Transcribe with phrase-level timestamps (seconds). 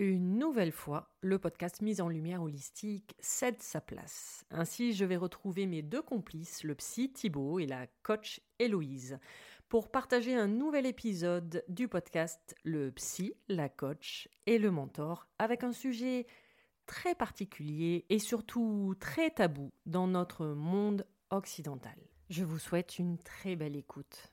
[0.00, 4.44] Une nouvelle fois, le podcast Mise en Lumière Holistique cède sa place.
[4.52, 9.18] Ainsi, je vais retrouver mes deux complices, le psy Thibaut et la coach Héloïse,
[9.68, 15.64] pour partager un nouvel épisode du podcast Le psy, la coach et le mentor, avec
[15.64, 16.28] un sujet
[16.86, 21.98] très particulier et surtout très tabou dans notre monde occidental.
[22.30, 24.32] Je vous souhaite une très belle écoute.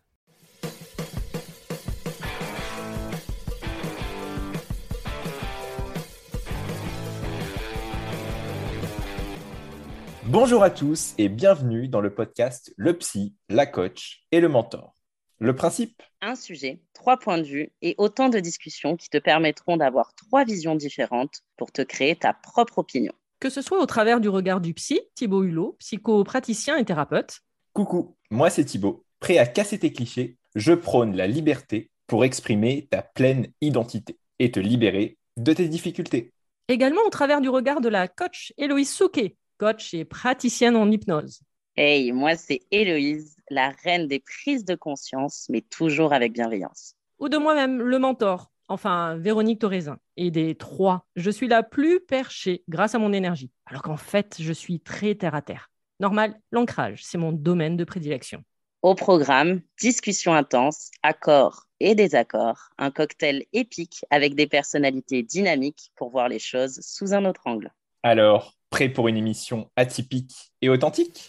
[10.27, 14.95] Bonjour à tous et bienvenue dans le podcast Le Psy, la coach et le mentor.
[15.37, 16.01] Le principe?
[16.19, 20.43] Un sujet, trois points de vue et autant de discussions qui te permettront d'avoir trois
[20.43, 23.13] visions différentes pour te créer ta propre opinion.
[23.39, 27.41] Que ce soit au travers du regard du psy, Thibaut Hulot, psychopraticien et thérapeute.
[27.73, 29.05] Coucou, moi c'est Thibaut.
[29.19, 34.49] Prêt à casser tes clichés, je prône la liberté pour exprimer ta pleine identité et
[34.49, 36.33] te libérer de tes difficultés.
[36.67, 41.41] Également au travers du regard de la coach Héloïse Souquet, coach et praticienne en hypnose.
[41.77, 46.95] Hey, moi c'est Héloïse, la reine des prises de conscience, mais toujours avec bienveillance.
[47.19, 49.97] Ou de moi-même, le mentor, enfin Véronique Toraisin.
[50.17, 54.37] Et des trois, je suis la plus perchée grâce à mon énergie, alors qu'en fait,
[54.39, 55.69] je suis très terre à terre.
[55.99, 58.43] Normal, l'ancrage, c'est mon domaine de prédilection.
[58.81, 66.09] Au programme, discussion intense, accords et désaccords, un cocktail épique avec des personnalités dynamiques pour
[66.11, 67.71] voir les choses sous un autre angle.
[68.07, 71.27] Alors, prêt pour une émission atypique et authentique?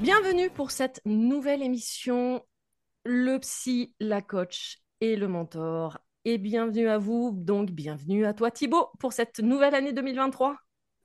[0.00, 2.44] Bienvenue pour cette nouvelle émission
[3.04, 5.98] Le psy, la coach et le mentor.
[6.24, 10.56] Et bienvenue à vous, donc bienvenue à toi Thibaut pour cette nouvelle année 2023.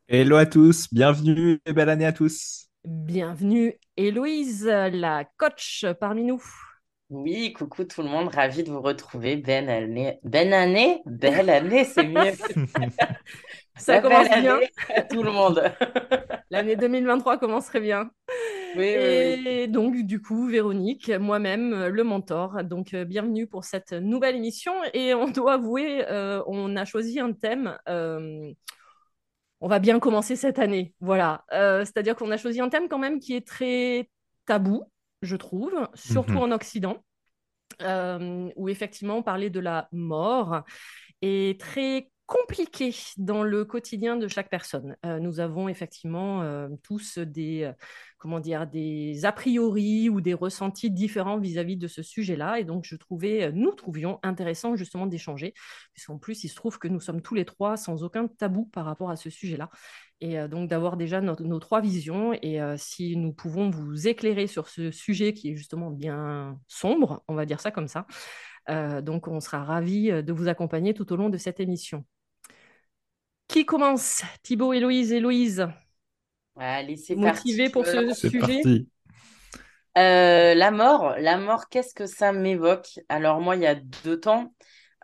[0.07, 2.69] Hello à tous, bienvenue et belle année à tous.
[2.85, 6.41] Bienvenue Héloïse, la coach parmi nous.
[7.09, 9.35] Oui, coucou tout le monde, ravi de vous retrouver.
[9.35, 12.31] Belle année, belle année, belle année, c'est mieux.
[13.75, 14.59] Ça commence bien.
[14.95, 15.63] à tout le monde.
[16.51, 18.09] L'année 2023 commencerait bien.
[18.75, 18.85] Oui.
[18.85, 22.63] Et donc, du coup, Véronique, moi-même, le mentor.
[22.63, 24.73] Donc, euh, bienvenue pour cette nouvelle émission.
[24.94, 27.78] Et on doit avouer, euh, on a choisi un thème.
[27.88, 28.51] euh,
[29.61, 30.93] on va bien commencer cette année.
[30.99, 31.43] Voilà.
[31.53, 34.09] Euh, C'est-à-dire qu'on a choisi un thème quand même qui est très
[34.45, 34.83] tabou,
[35.21, 36.37] je trouve, surtout Mhm.
[36.37, 36.97] en Occident,
[37.81, 40.63] euh, où effectivement parler de la mort
[41.21, 44.95] est très compliqué dans le quotidien de chaque personne.
[45.03, 47.73] Euh, nous avons effectivement euh, tous des, euh,
[48.19, 52.59] comment dire, des a priori ou des ressentis différents vis-à-vis de ce sujet-là.
[52.59, 55.56] Et donc, je trouvais, nous trouvions intéressant justement d'échanger,
[55.94, 58.85] puisqu'en plus, il se trouve que nous sommes tous les trois sans aucun tabou par
[58.85, 59.72] rapport à ce sujet-là.
[60.22, 62.34] Et donc, d'avoir déjà nos, trois visions.
[62.44, 67.35] Et si nous pouvons vous éclairer sur ce sujet qui est justement bien sombre, on
[67.35, 68.06] va dire ça comme ça.
[68.68, 72.06] Donc, on sera ravis de vous accompagner tout au long de cette émission.
[73.49, 75.67] Qui commence Thibaut, Héloïse, Héloïse?
[76.55, 77.73] Allez, c'est Motivé parti.
[77.73, 78.13] pour ce.
[78.13, 78.61] C'est sujet?
[78.61, 78.87] parti.
[79.97, 82.99] Euh, la mort, la mort, qu'est-ce que ça m'évoque?
[83.09, 84.53] Alors moi, il y a deux temps,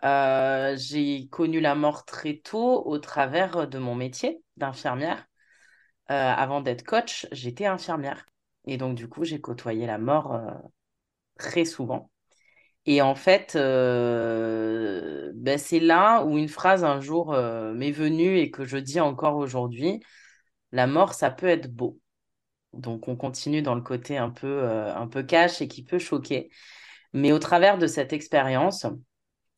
[0.04, 5.26] euh, j'ai connu la mort très tôt au travers de mon métier d'infirmière.
[6.10, 8.26] Euh, avant d'être coach, j'étais infirmière.
[8.66, 10.50] Et donc, du coup, j'ai côtoyé la mort euh,
[11.38, 12.10] très souvent.
[12.86, 18.38] Et en fait, euh, ben, c'est là où une phrase un jour euh, m'est venue
[18.38, 20.00] et que je dis encore aujourd'hui,
[20.72, 22.00] la mort, ça peut être beau.
[22.72, 25.98] Donc, on continue dans le côté un peu, euh, un peu cash et qui peut
[25.98, 26.50] choquer.
[27.12, 28.86] Mais au travers de cette expérience,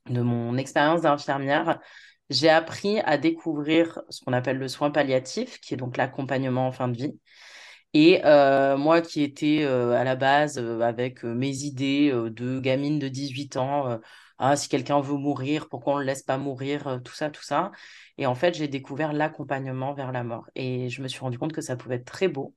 [0.08, 1.80] de mon expérience d'infirmière,
[2.30, 6.72] j'ai appris à découvrir ce qu'on appelle le soin palliatif, qui est donc l'accompagnement en
[6.72, 7.18] fin de vie.
[7.94, 12.98] Et euh, moi qui étais euh, à la base euh, avec mes idées de gamine
[12.98, 13.98] de 18 ans,
[14.38, 17.42] ah, si quelqu'un veut mourir, pourquoi on ne le laisse pas mourir, tout ça, tout
[17.42, 17.72] ça.
[18.18, 20.46] Et en fait, j'ai découvert l'accompagnement vers la mort.
[20.54, 22.54] Et je me suis rendu compte que ça pouvait être très beau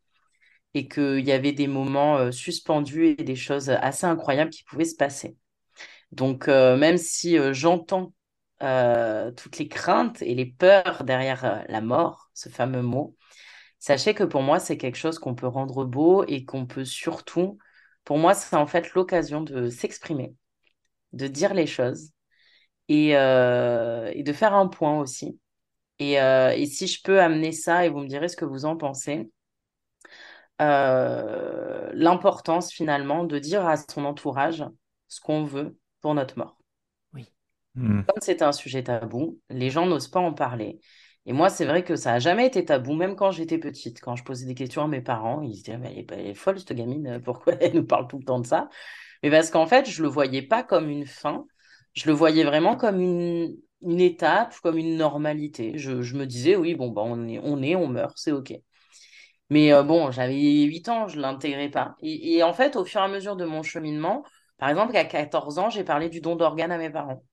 [0.73, 4.95] et qu'il y avait des moments suspendus et des choses assez incroyables qui pouvaient se
[4.95, 5.37] passer.
[6.11, 8.13] Donc, même si j'entends
[8.59, 13.15] toutes les craintes et les peurs derrière la mort, ce fameux mot,
[13.81, 17.57] Sachez que pour moi, c'est quelque chose qu'on peut rendre beau et qu'on peut surtout,
[18.05, 20.35] pour moi, c'est en fait l'occasion de s'exprimer,
[21.13, 22.11] de dire les choses
[22.89, 25.39] et, euh, et de faire un point aussi.
[25.97, 28.65] Et, euh, et, si je peux amener ça, et vous me direz ce que vous
[28.65, 29.31] en pensez,
[30.61, 34.63] euh, l'importance finalement de dire à son entourage
[35.07, 36.59] ce qu'on veut pour notre mort.
[37.15, 37.25] Oui.
[37.73, 38.03] Hmm.
[38.03, 40.79] Comme c'est un sujet tabou, les gens n'osent pas en parler.
[41.25, 44.01] Et moi, c'est vrai que ça n'a jamais été tabou, même quand j'étais petite.
[44.01, 46.73] Quand je posais des questions à mes parents, ils disaient, mais elle est, folle, cette
[46.73, 48.69] gamine, pourquoi elle nous parle tout le temps de ça?
[49.23, 51.45] Mais parce qu'en fait, je ne le voyais pas comme une fin,
[51.93, 53.55] je le voyais vraiment comme une,
[53.99, 55.77] étape, comme une normalité.
[55.77, 58.53] Je, me disais, oui, bon, bah, on, est, on on meurt, c'est OK.
[59.49, 60.33] Mais euh, bon, j'avais
[60.63, 61.95] 8 ans, je ne l'intégrais pas.
[62.01, 64.23] Et, en fait, au fur et à mesure de mon cheminement,
[64.57, 67.23] par exemple, à 14 ans, j'ai parlé du don d'organes à mes parents.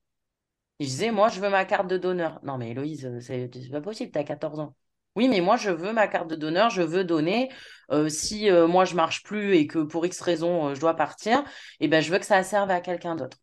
[0.81, 2.41] Je disais, moi, je veux ma carte de donneur.
[2.43, 4.75] Non, mais Héloïse, euh, c'est pas possible, tu as 14 ans.
[5.17, 7.51] Oui, mais moi, je veux ma carte de donneur, je veux donner.
[7.91, 11.43] Euh, si moi, je marche plus et que pour X raison, je dois partir,
[11.81, 13.39] eh ben, je veux que ça serve à quelqu'un d'autre.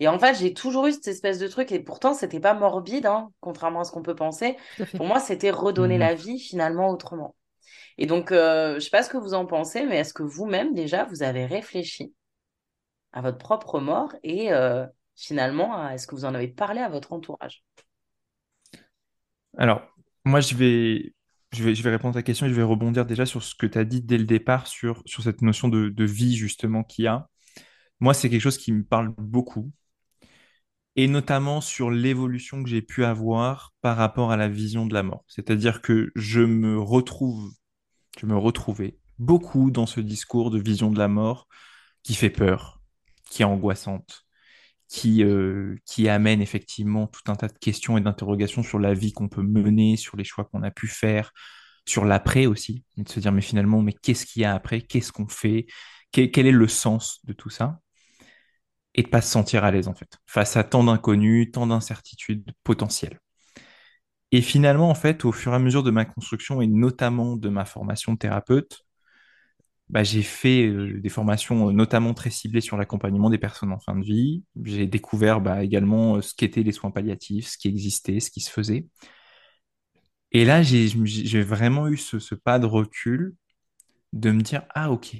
[0.00, 3.06] Et en fait, j'ai toujours eu cette espèce de truc, et pourtant, c'était pas morbide,
[3.06, 4.56] hein, contrairement à ce qu'on peut penser.
[4.96, 6.00] Pour moi, c'était redonner mmh.
[6.00, 7.34] la vie finalement autrement.
[7.98, 10.22] Et donc, euh, je ne sais pas ce que vous en pensez, mais est-ce que
[10.22, 12.14] vous-même, déjà, vous avez réfléchi
[13.12, 14.86] à votre propre mort et euh,
[15.20, 17.64] finalement, est-ce que vous en avez parlé à votre entourage?
[19.58, 19.82] Alors,
[20.24, 21.14] moi, je vais,
[21.52, 23.54] je, vais, je vais répondre à ta question et je vais rebondir déjà sur ce
[23.54, 26.84] que tu as dit dès le départ sur, sur cette notion de, de vie, justement,
[26.84, 27.28] qu'il y a.
[28.00, 29.70] Moi, c'est quelque chose qui me parle beaucoup
[30.96, 35.02] et notamment sur l'évolution que j'ai pu avoir par rapport à la vision de la
[35.02, 35.24] mort.
[35.28, 37.52] C'est-à-dire que je me retrouve
[38.18, 41.48] je me retrouvais beaucoup dans ce discours de vision de la mort
[42.02, 42.82] qui fait peur,
[43.30, 44.26] qui est angoissante,
[44.90, 49.12] qui, euh, qui amène effectivement tout un tas de questions et d'interrogations sur la vie
[49.12, 51.32] qu'on peut mener, sur les choix qu'on a pu faire,
[51.86, 55.12] sur l'après aussi, de se dire mais finalement, mais qu'est-ce qu'il y a après, qu'est-ce
[55.12, 55.66] qu'on fait,
[56.10, 57.78] quel, quel, est le sens de tout ça,
[58.94, 62.50] et de pas se sentir à l'aise en fait, face à tant d'inconnus, tant d'incertitudes
[62.64, 63.20] potentielles.
[64.32, 67.48] Et finalement, en fait, au fur et à mesure de ma construction et notamment de
[67.48, 68.84] ma formation de thérapeute,
[69.90, 73.80] bah, j'ai fait euh, des formations euh, notamment très ciblées sur l'accompagnement des personnes en
[73.80, 74.44] fin de vie.
[74.62, 78.40] J'ai découvert bah, également euh, ce qu'étaient les soins palliatifs, ce qui existait, ce qui
[78.40, 78.86] se faisait.
[80.32, 83.34] Et là, j'ai vraiment eu ce, ce pas de recul
[84.12, 85.16] de me dire, ah ok,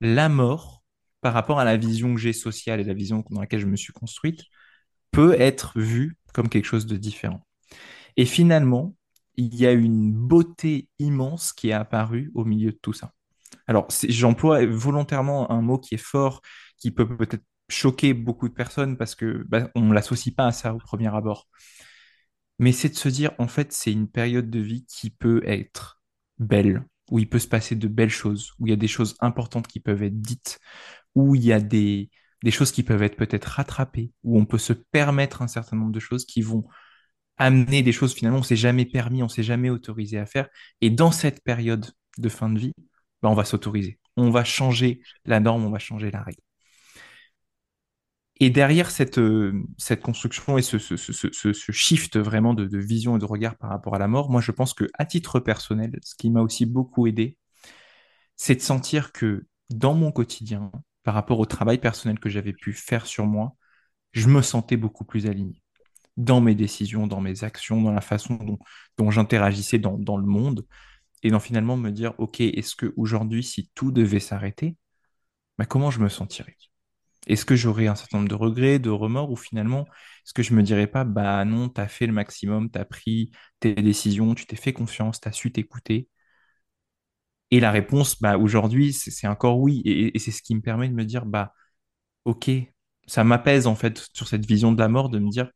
[0.00, 0.82] la mort,
[1.20, 3.76] par rapport à la vision que j'ai sociale et la vision dans laquelle je me
[3.76, 4.44] suis construite,
[5.10, 7.46] peut être vue comme quelque chose de différent.
[8.16, 8.96] Et finalement,
[9.36, 13.12] il y a une beauté immense qui est apparue au milieu de tout ça.
[13.66, 16.40] Alors, j'emploie volontairement un mot qui est fort,
[16.78, 20.52] qui peut peut-être choquer beaucoup de personnes parce que bah, on ne l'associe pas à
[20.52, 21.48] ça au premier abord.
[22.58, 26.02] Mais c'est de se dire, en fait, c'est une période de vie qui peut être
[26.38, 29.16] belle, où il peut se passer de belles choses, où il y a des choses
[29.20, 30.58] importantes qui peuvent être dites,
[31.14, 32.10] où il y a des,
[32.42, 35.92] des choses qui peuvent être peut-être rattrapées, où on peut se permettre un certain nombre
[35.92, 36.66] de choses qui vont
[37.38, 40.48] amener des choses finalement on s'est jamais permis, on s'est jamais autorisé à faire.
[40.80, 41.86] Et dans cette période
[42.18, 42.74] de fin de vie,
[43.22, 43.98] bah, on va s'autoriser.
[44.16, 46.40] On va changer la norme, on va changer la règle.
[48.40, 53.16] Et derrière cette, euh, cette construction et ce, ce, ce, ce shift vraiment de, vision
[53.16, 55.98] et de regard par rapport à la mort, moi je pense que à titre personnel,
[56.02, 57.36] ce qui m'a aussi beaucoup aidé,
[58.36, 60.70] c'est de sentir que dans mon quotidien,
[61.02, 63.56] par rapport au travail personnel que j'avais pu faire sur moi,
[64.12, 65.62] je me sentais beaucoup plus aligné
[66.16, 68.38] dans mes décisions, dans mes actions, dans la façon
[68.98, 70.66] dont, j'interagissais dans, le monde,
[71.22, 74.76] et dans finalement me dire, OK, est-ce que aujourd'hui, si tout devait s'arrêter,
[75.58, 76.56] bah, comment je me sentirais?
[77.28, 79.86] Est-ce que j'aurais un certain nombre de regrets, de remords, ou finalement,
[80.26, 82.84] est-ce que je me dirais pas, bah non, tu as fait le maximum, tu as
[82.86, 86.08] pris tes décisions, tu t'es fait confiance, tu as su t'écouter?
[87.50, 90.88] Et la réponse, bah, aujourd'hui, c'est encore oui, et, et c'est ce qui me permet
[90.88, 91.54] de me dire, bah,
[92.24, 92.50] OK,
[93.06, 95.50] ça m'apaise en fait sur cette vision de la mort, de me dire,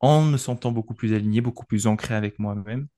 [0.00, 2.88] en me sentant beaucoup plus aligné, beaucoup plus ancré avec moi-même,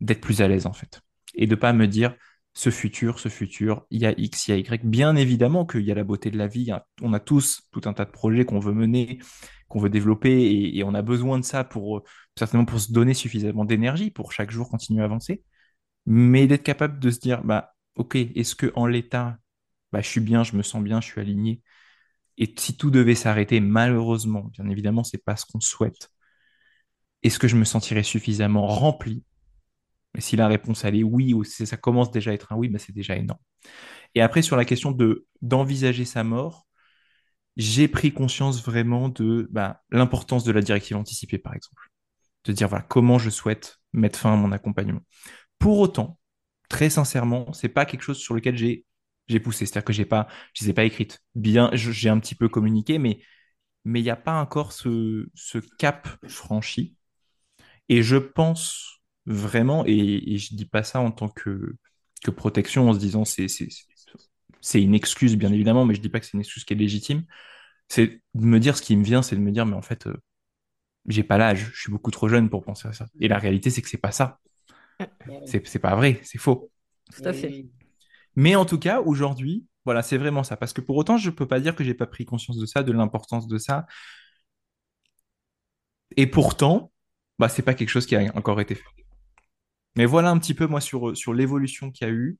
[0.00, 1.00] d'être plus à l'aise en fait.
[1.34, 2.14] Et de pas me dire
[2.52, 4.84] ce futur, ce futur, il y a X, il y a Y.
[4.84, 6.72] Bien évidemment qu'il y a la beauté de la vie.
[7.00, 9.20] On a tous tout un tas de projets qu'on veut mener,
[9.68, 12.02] qu'on veut développer, et, on a besoin de ça pour
[12.36, 15.42] certainement pour se donner suffisamment d'énergie pour chaque jour continuer à avancer.
[16.06, 19.38] Mais d'être capable de se dire, bah, ok, est-ce que en l'état,
[19.92, 21.62] bah, je suis bien, je me sens bien, je suis aligné,
[22.40, 26.10] et si tout devait s'arrêter, malheureusement, bien évidemment, c'est pas ce qu'on souhaite.
[27.22, 29.22] Est-ce que je me sentirais suffisamment rempli
[30.16, 32.56] Et si la réponse elle est oui, ou si ça commence déjà à être un
[32.56, 33.40] oui, ben c'est déjà énorme.
[34.14, 36.66] Et après, sur la question de d'envisager sa mort,
[37.56, 41.88] j'ai pris conscience vraiment de bah, l'importance de la directive anticipée, par exemple.
[42.44, 45.02] De dire voilà comment je souhaite mettre fin à mon accompagnement.
[45.58, 46.18] Pour autant,
[46.68, 48.86] très sincèrement, c'est pas quelque chose sur lequel j'ai
[49.28, 49.66] j'ai poussé.
[49.66, 51.20] C'est-à-dire que j'ai pas, je les ai pas écrites.
[51.36, 53.20] Bien, j'ai un petit peu communiqué, mais
[53.84, 56.96] mais il n'y a pas encore ce, ce cap franchi.
[57.88, 58.99] Et je pense
[59.30, 61.76] vraiment, et, et je dis pas ça en tant que,
[62.24, 63.48] que protection en se disant c'est
[64.60, 66.76] c'est une excuse bien évidemment, mais je dis pas que c'est une excuse qui est
[66.76, 67.24] légitime.
[67.88, 70.06] C'est de me dire ce qui me vient, c'est de me dire mais en fait
[70.06, 70.16] euh,
[71.08, 73.06] j'ai pas l'âge, je suis beaucoup trop jeune pour penser à ça.
[73.20, 74.40] Et la réalité c'est que c'est pas ça.
[75.46, 76.70] C'est pas vrai, c'est faux.
[77.14, 77.66] Tout à fait.
[78.36, 80.56] Mais en tout cas aujourd'hui, voilà, c'est vraiment ça.
[80.56, 82.82] Parce que pour autant, je peux pas dire que j'ai pas pris conscience de ça,
[82.82, 83.86] de l'importance de ça.
[86.16, 86.92] Et pourtant,
[87.38, 88.84] bah, c'est pas quelque chose qui a encore été fait.
[89.96, 92.38] Mais voilà un petit peu, moi, sur, sur l'évolution qu'il y a eu.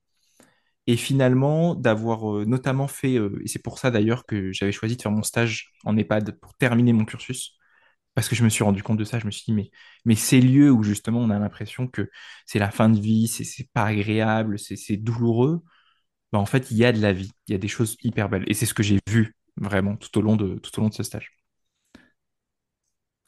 [0.86, 4.96] Et finalement, d'avoir euh, notamment fait, euh, et c'est pour ça d'ailleurs que j'avais choisi
[4.96, 7.56] de faire mon stage en EHPAD pour terminer mon cursus,
[8.14, 9.70] parce que je me suis rendu compte de ça, je me suis dit, mais,
[10.06, 12.10] mais ces lieux où justement on a l'impression que
[12.46, 15.62] c'est la fin de vie, c'est pas agréable, c'est douloureux,
[16.32, 18.28] bah, en fait, il y a de la vie, il y a des choses hyper
[18.28, 18.44] belles.
[18.48, 20.60] Et c'est ce que j'ai vu vraiment tout au long de
[20.92, 21.39] ce stage.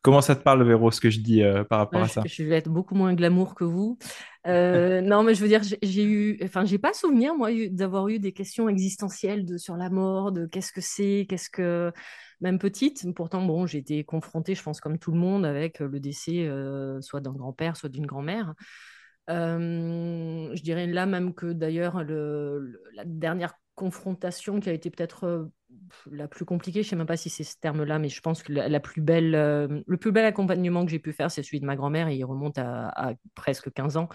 [0.03, 2.23] Comment ça te parle, Véro, ce que je dis euh, par rapport à ça?
[2.27, 3.99] je, vais être beaucoup moins glamour que vous.
[4.49, 8.19] Euh, non, mais je veux dire, j'ai eu, enfin, j'ai pas souvenir moi d'avoir eu
[8.19, 11.93] des questions existentielles de, sur la mort, de qu'est-ce que c'est, qu'est-ce que,
[12.41, 13.07] même petite.
[13.15, 17.01] Pourtant, bon, j'ai été confrontée, je pense, comme tout le monde, avec le décès euh,
[17.01, 18.55] soit d'un grand-père, soit d'une grand-mère.
[19.29, 25.51] je dirais là même que d'ailleurs la dernière confrontation qui a été peut-être
[26.09, 28.45] la plus compliquée, je ne sais même pas si c'est ce terme-là, mais je pense
[28.45, 31.59] que la, plus belle, euh, le plus bel accompagnement que j'ai pu faire, c'est celui
[31.59, 34.09] de ma grand-mère, et il remonte à, presque 15 ans,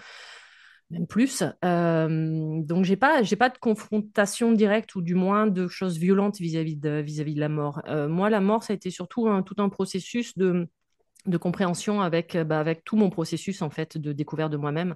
[0.88, 1.42] même plus.
[1.66, 6.38] Euh, donc, je n'ai pas, pas de confrontation directe, ou du moins de choses violentes
[6.38, 7.82] vis-à-vis de, vis de la mort.
[7.88, 10.66] Euh, moi, la mort, ça a été surtout tout un processus de,
[11.26, 14.94] de compréhension avec, bah, avec tout mon processus, en fait, de découverte de moi-même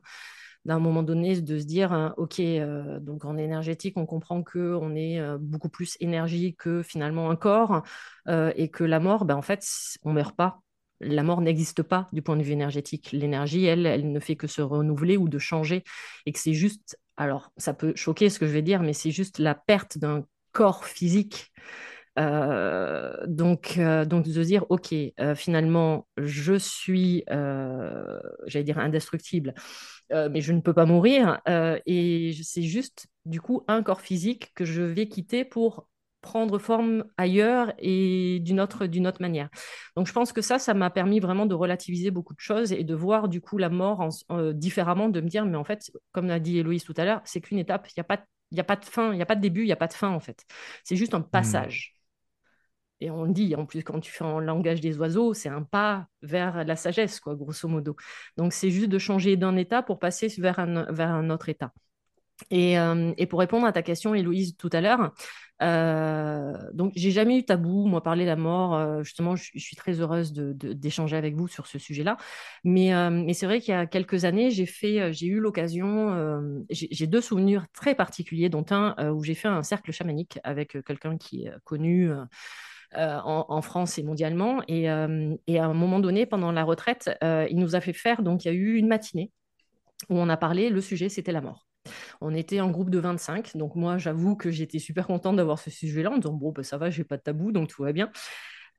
[0.65, 4.75] d'un moment donné de se dire hein, ok euh, donc en énergétique on comprend que
[4.81, 7.83] on est euh, beaucoup plus énergie que finalement un corps
[8.29, 9.65] euh, et que la mort ben, en fait
[10.05, 10.61] on meurt pas.
[11.01, 13.11] La mort n'existe pas du point de vue énergétique.
[13.11, 15.83] L'énergie elle elle ne fait que se renouveler ou de changer
[16.27, 19.11] et que c'est juste alors ça peut choquer ce que je vais dire mais c'est
[19.11, 21.51] juste la perte d'un corps physique
[22.17, 24.95] donc, donc de se dire, ok,
[25.35, 29.55] finalement, je suis, j'allais dire indestructible,
[30.13, 31.41] euh, mais je ne peux pas mourir.
[31.49, 35.89] Euh, et c'est juste, du coup, un corps physique que je vais quitter pour
[36.21, 39.49] prendre forme ailleurs et d'une autre, d'une autre manière.
[39.97, 42.85] Donc je pense que ça, ça m'a permis vraiment de relativiser beaucoup de choses et
[42.85, 46.29] de voir du coup la mort euh, différemment, de me dire, mais en fait, comme
[46.29, 48.65] l'a dit Héloïse tout à l'heure, c'est qu'une étape, il n'y a, pas, y a
[48.65, 50.11] pas de fin, il n'y a pas de début, il n'y a pas de fin
[50.11, 50.45] en fait.
[50.85, 51.69] C'est juste un mmh.
[53.03, 56.07] Et on dit, en plus, quand tu fais en langage des oiseaux, c'est un pas
[56.23, 57.97] vers la sagesse, quoi, grosso modo.
[58.37, 61.73] Donc, c'est juste de changer d'un état pour passer vers un, autre état.
[62.51, 65.13] Et, euh, et, pour répondre à ta question, Héloïse, tout à l'heure,
[65.63, 68.75] euh, donc j'ai jamais eu tabou, moi, parler de la mort.
[68.75, 72.17] Euh, justement, je, suis très heureuse d'échanger avec vous sur ce sujet-là.
[72.65, 77.21] Mais, euh, mais c'est vrai qu'il y a quelques années, j'ai eu l'occasion, j'ai deux
[77.21, 81.53] souvenirs très particuliers, dont un où j'ai fait un cercle chamanique avec quelqu'un qui est
[81.65, 82.11] connu.
[82.97, 84.61] Euh, en, France et mondialement.
[84.71, 88.23] Euh, et, à un moment donné, pendant la retraite, euh, il nous a fait faire,
[88.23, 89.33] donc il y a eu une matinée
[90.11, 91.67] où on a parlé, le sujet c'était la mort.
[92.21, 95.71] On était en groupe de 25, donc moi j'avoue que j'étais super contente d'avoir ce
[95.71, 98.11] sujet-là en disant bon ben, ça va, j'ai pas de tabou, donc tout va bien.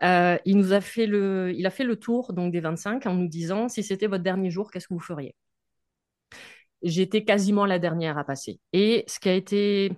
[0.01, 3.27] il nous a fait le, il a fait le tour donc des 25 en nous
[3.27, 5.35] disant si c'était votre dernier jour, qu'est-ce que vous feriez?
[6.83, 8.59] J'étais quasiment la dernière à passer.
[8.73, 9.91] Et ce qui a été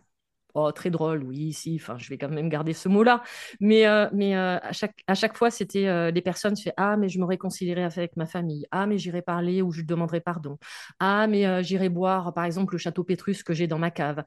[0.57, 3.21] Oh, très drôle, oui, si, enfin, je vais quand même garder ce mot-là.
[3.59, 6.95] Mais, euh, mais euh, à, chaque, à chaque fois, c'était euh, les personnes fait Ah,
[6.95, 8.65] mais je me réconcilierai avec ma famille.
[8.71, 10.57] Ah, mais j'irai parler ou je demanderai pardon.
[10.99, 14.23] Ah, mais j'irai boire, par exemple, le château Pétrus que j'ai dans ma cave.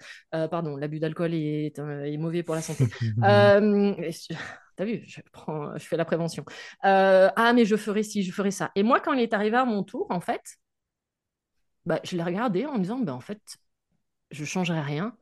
[0.51, 2.85] pardon, l'abus d'alcool est, est, mauvais pour la santé.
[4.77, 6.45] T'as vu, je, prends, je fais la prévention.
[6.83, 8.71] ah, mais je ferai ci, je ferai ça.
[8.75, 10.59] Et moi, quand il est arrivé à mon tour, en fait,
[11.87, 13.41] bah, je l'ai regardé en me disant bah, En fait,
[14.31, 15.17] je ne changerai rien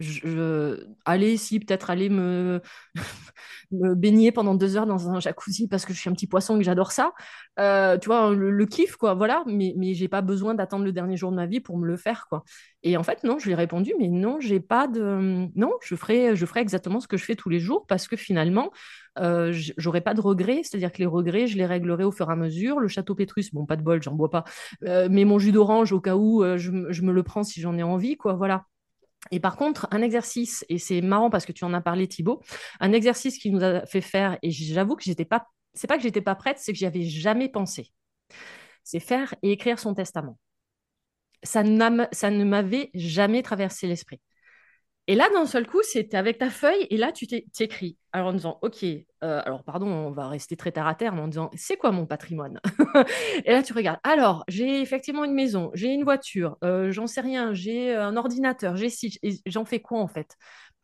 [0.00, 2.60] je, aller si peut-être aller me,
[3.70, 6.58] baigner pendant deux heures dans un jacuzzi parce que je suis un petit poisson et
[6.58, 7.12] que j'adore ça.
[7.58, 9.42] Euh, tu vois, le, kiff, quoi, voilà.
[9.46, 11.96] Mais, mais j'ai pas besoin d'attendre le dernier jour de ma vie pour me le
[11.96, 12.44] faire, quoi.
[12.82, 15.48] Et en fait, non, je lui ai répondu, mais non, j'ai pas de.
[15.56, 18.16] Non, je ferai, je ferai exactement ce que je fais tous les jours parce que
[18.16, 18.70] finalement,
[19.18, 20.60] euh, j'aurai pas de regrets.
[20.62, 22.80] C'est-à-dire que les regrets, je les réglerai au fur et à mesure.
[22.80, 24.44] Le château Pétrus, bon, pas de bol, j'en bois pas.
[24.84, 27.76] Euh, mais mon jus d'orange, au cas où, euh, je me le prends si j'en
[27.76, 28.64] ai envie, quoi, voilà.
[29.30, 32.42] Et par contre, un exercice, et c'est marrant parce que tu en as parlé Thibaut,
[32.80, 36.02] un exercice qui nous a fait faire, et j'avoue que j'étais pas, c'est pas que
[36.02, 37.92] j'étais pas prête, c'est que j'y avais jamais pensé.
[38.84, 40.38] C'est faire et écrire son testament.
[41.42, 41.62] ça,
[42.12, 44.20] ça ne m'avait jamais traversé l'esprit.
[45.10, 47.96] Et là, d'un seul coup, c'était avec ta feuille, et là, tu t'écris.
[48.12, 51.22] Alors, en disant, OK, euh, alors pardon, on va rester très terre à terre, mais
[51.22, 52.60] en disant, c'est quoi mon patrimoine
[53.46, 53.98] Et là, tu regardes.
[54.04, 58.76] Alors, j'ai effectivement une maison, j'ai une voiture, euh, j'en sais rien, j'ai un ordinateur,
[58.76, 60.36] j'ai si, j'en fais quoi en fait?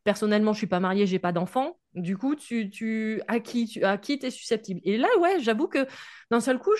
[0.05, 1.79] Personnellement, je suis pas mariée, j'ai pas d'enfant.
[1.95, 4.81] Du coup, tu, tu, à qui tu à qui es susceptible?
[4.85, 5.87] Et là, ouais, j'avoue que
[6.31, 6.73] d'un seul coup,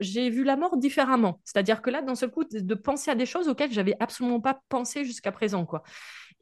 [0.00, 1.40] j'ai vu la mort différemment.
[1.44, 4.60] C'est-à-dire que là, d'un seul coup, de penser à des choses auxquelles j'avais absolument pas
[4.68, 5.82] pensé jusqu'à présent, quoi.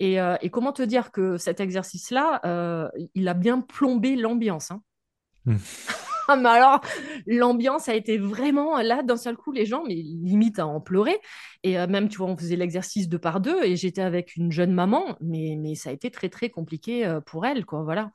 [0.00, 4.71] Et, euh, et, comment te dire que cet exercice-là, euh, il a bien plombé l'ambiance.
[4.71, 4.83] Hein.
[5.45, 5.57] Mmh.
[6.33, 6.80] Ah, mais alors,
[7.26, 11.19] l'ambiance a été vraiment là d'un seul coup, les gens, mais limite à en pleurer.
[11.64, 14.52] Et euh, même, tu vois, on faisait l'exercice deux par deux et j'étais avec une
[14.52, 17.83] jeune maman, mais, mais ça a été très, très compliqué euh, pour elle, quoi.
[17.83, 18.12] Voilà.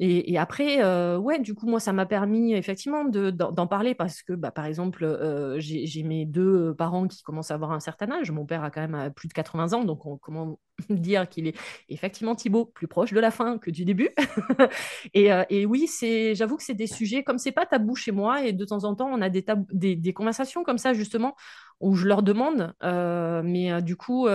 [0.00, 4.32] Et, après, euh, ouais, du coup, moi, ça m'a permis effectivement d'en parler parce que,
[4.32, 8.32] bah, par exemple, euh, j'ai mes deux parents qui commencent à avoir un certain âge.
[8.32, 10.58] Mon père a quand même euh, plus de 80 ans, donc on, comment
[10.90, 11.56] dire qu'il est
[11.88, 14.10] effectivement Thibaut plus proche de la fin que du début.
[15.14, 18.44] et, et, oui, c'est, j'avoue que c'est des sujets comme c'est pas tabou chez moi
[18.44, 21.36] et de temps en temps, on a des, conversations comme ça justement
[21.80, 24.26] où je leur demande, mais du coup,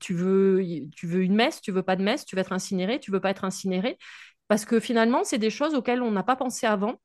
[0.00, 0.64] tu veux,
[0.96, 3.20] tu veux une messe, tu veux pas de messe, tu veux être incinéré, tu veux
[3.20, 3.98] pas être incinéré.
[4.48, 7.00] Parce que finalement, c'est des choses auxquelles on n'a pas pensé avant.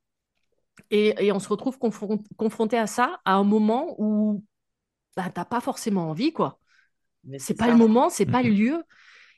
[0.90, 4.44] Et, on se retrouve confronté à ça à un moment où
[5.16, 6.58] bah, tu n'as pas forcément envie, quoi.
[7.38, 8.82] C'est pas le moment, c'est pas le lieu.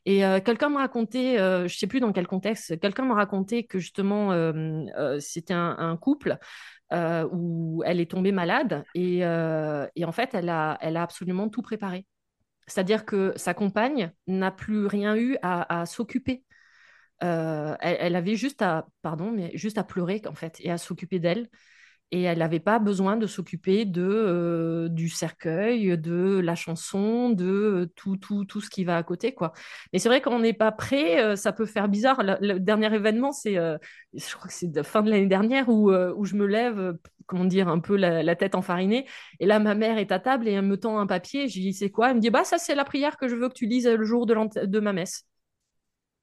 [0.04, 3.64] Et euh, quelqu'un me racontait, euh, je sais plus dans quel contexte, quelqu'un m'a raconté
[3.66, 6.38] que justement euh, c'était un, couple
[6.92, 12.06] où elle est tombée malade et, en fait elle a, elle a absolument tout préparé.
[12.66, 16.44] C'est-à-dire que sa compagne n'a plus rien eu à s'occuper.
[17.23, 21.19] Euh, elle, avait juste à, pardon, mais juste à pleurer en fait et à s'occuper
[21.19, 21.49] d'elle.
[22.14, 27.47] Et elle n'avait pas besoin de s'occuper de euh, du cercueil, de la chanson, de
[27.47, 29.52] euh, tout, tout, tout ce qui va à côté, quoi.
[29.92, 32.23] Mais c'est vrai qu'on n'est pas prêt, ça peut faire bizarre.
[32.23, 36.34] Le, dernier événement, c'est, je crois que c'est fin de l'année dernière où, où je
[36.36, 39.06] me lève, comment dire, un peu la, tête enfarinée.
[39.41, 41.49] Et là, ma mère est à table et elle me tend un papier.
[41.49, 42.10] Je dis, c'est quoi?
[42.10, 44.04] Elle me dit, bah ça c'est la prière que je veux que tu lises le
[44.04, 45.26] jour de, de ma messe.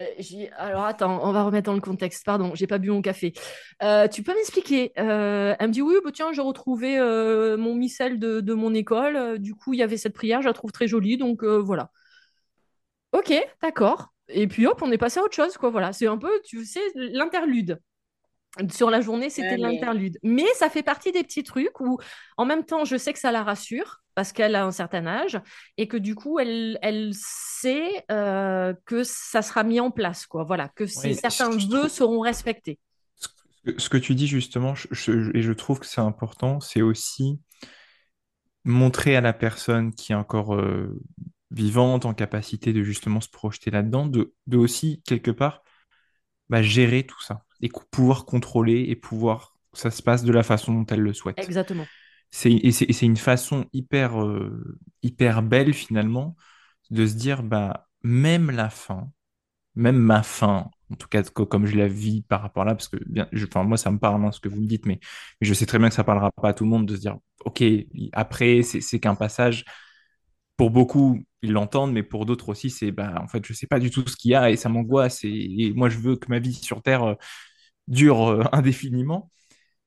[0.02, 2.26] Euh, alors attends, on va remettre dans le contexte.
[2.26, 3.34] Pardon, j'ai pas bu mon café.
[3.84, 7.00] Euh, tu peux m'expliquer euh, Elle me dit oui, bah, tiens, j'ai retrouvé
[7.58, 9.40] mon missel de, mon école.
[9.40, 11.92] Du coup, il y avait cette prière, je la trouve très jolie, donc voilà.
[13.12, 14.14] Ok, d'accord.
[14.28, 15.70] Et puis hop, on est passé à autre chose, quoi.
[15.70, 17.80] Voilà, c'est un peu, tu sais, l'interlude.
[18.72, 20.18] Sur la journée, c'était l'interlude.
[20.24, 22.00] Mais ça fait partie des petits trucs où,
[22.38, 25.40] en même temps, je sais que ça la rassure parce qu'elle a un certain âge
[25.78, 30.44] et que du coup, elle, elle sait euh, que ça sera mis en place, quoi.
[30.44, 32.80] Voilà, que certains vœux seront respectés.
[33.78, 37.40] Ce que, tu dis justement, et je trouve que c'est important, c'est aussi
[38.66, 41.00] montrer à la personne qui est encore euh,
[41.50, 45.64] vivante, en capacité de justement se projeter là-dedans, de, de aussi quelque part
[46.50, 50.44] bah, gérer tout ça et pouvoir contrôler et pouvoir que ça se passe de la
[50.44, 51.40] façon dont elle le souhaite.
[51.40, 51.86] Exactement.
[52.32, 52.52] C'est,
[53.02, 56.36] une façon hyper, euh, hyper belle finalement
[56.92, 59.12] de se dire, bah, même la fin,
[59.76, 62.90] même ma fin, en tout cas comme je la vis par rapport à là, parce
[62.90, 62.98] que
[63.64, 65.00] moi ça me parle hein, ce que vous me dites, mais,
[65.42, 67.02] mais, je sais très bien que ça parlera pas à tout le monde de se
[67.02, 67.64] dire, ok,
[68.14, 69.66] après c'est qu'un passage.
[70.58, 73.80] Pour beaucoup, ils l'entendent, mais pour d'autres aussi, c'est bah, en fait, je sais pas
[73.80, 75.22] du tout ce qu'il y a et ça m'angoisse.
[75.24, 77.16] Et, moi, je veux que ma vie sur Terre euh,
[77.88, 79.32] dure euh, indéfiniment.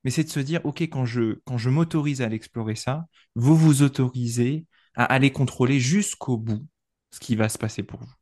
[0.04, 4.66] Mais c'est de se dire, OK, quand je, m'autorise à l'explorer ça, vous vous autorisez
[4.94, 6.66] à aller contrôler jusqu'au bout
[7.10, 8.12] ce qui va se passer pour vous,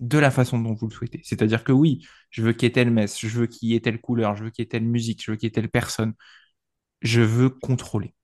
[0.00, 1.20] de la façon dont vous le souhaitez.
[1.24, 3.80] C'est-à-dire que oui, je veux qu'il y ait telle messe, je veux qu'il y ait
[3.80, 5.70] telle couleur, je veux qu'il y ait telle musique, je veux qu'il y ait telle
[5.70, 6.14] personne.
[7.02, 8.14] Je veux contrôler.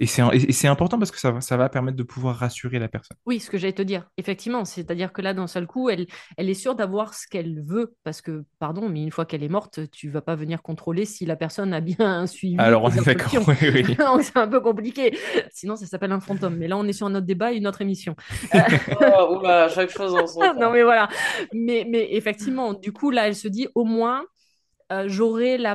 [0.00, 3.16] Et c'est important parce que ça, va, ça va permettre de pouvoir rassurer la personne.
[3.26, 4.64] Oui, ce que j'allais te dire, effectivement.
[4.64, 6.06] C'est-à-dire que là, d'un seul coup, elle,
[6.36, 7.94] elle est sûre d'avoir ce qu'elle veut.
[8.04, 11.26] Parce que, pardon, mais une fois qu'elle est morte, tu vas pas venir controler si
[11.26, 12.56] la personne a bien suivi.
[12.58, 13.32] Alors, on est d'accord.
[13.48, 13.96] Oui, oui.
[14.22, 15.16] c'est un peu compliqué.
[15.50, 16.56] Sinon, ça s'appelle un fantôme.
[16.56, 18.14] Mais là, on est sur un autre débat et une autre émission.
[18.54, 21.08] oh, oula, chaque chose en son Non, mais voilà.
[21.52, 24.24] Mais, mais effectivement, du coup, là, elle se dit au moins,
[24.92, 25.74] euh, j'aurai la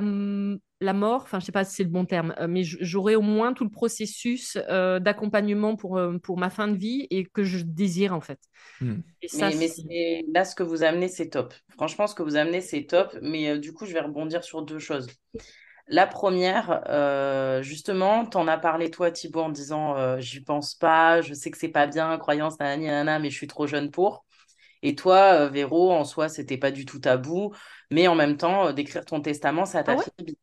[0.83, 3.21] la mort, enfin je sais pas si c'est le bon terme, euh, mais j'aurai au
[3.21, 7.43] moins tout le processus euh, d'accompagnement pour, euh, pour ma fin de vie et que
[7.43, 8.39] je désire en fait.
[8.81, 8.97] Hmm.
[9.33, 11.53] mais, là, ce que vous amenez, c'est top.
[11.69, 13.17] Franchement, ce que vous amenez, c'est top.
[13.21, 15.07] Mais du coup, je vais rebondir sur deux choses.
[15.87, 16.81] La première,
[17.61, 21.57] justement, tu en as parlé toi, Thibaut, en disant j'y pense pas, je sais que
[21.57, 24.25] c'est pas bien, croyance, nanana, mais je suis trop jeune pour.
[24.81, 27.53] Et toi, Véro, en soi, c'était pas du tout tabou,
[27.89, 30.35] mais en même temps, d'écrire ton testament, ça t'a ah fait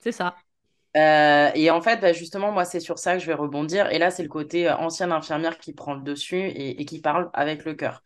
[0.00, 0.36] c'est ça.
[0.96, 3.90] Euh, et en fait, bah, justement, moi, c'est sur ça que je vais rebondir.
[3.92, 7.00] Et là, c'est le côté euh, ancienne infirmière qui prend le dessus et, et qui
[7.00, 8.02] parle avec le cœur.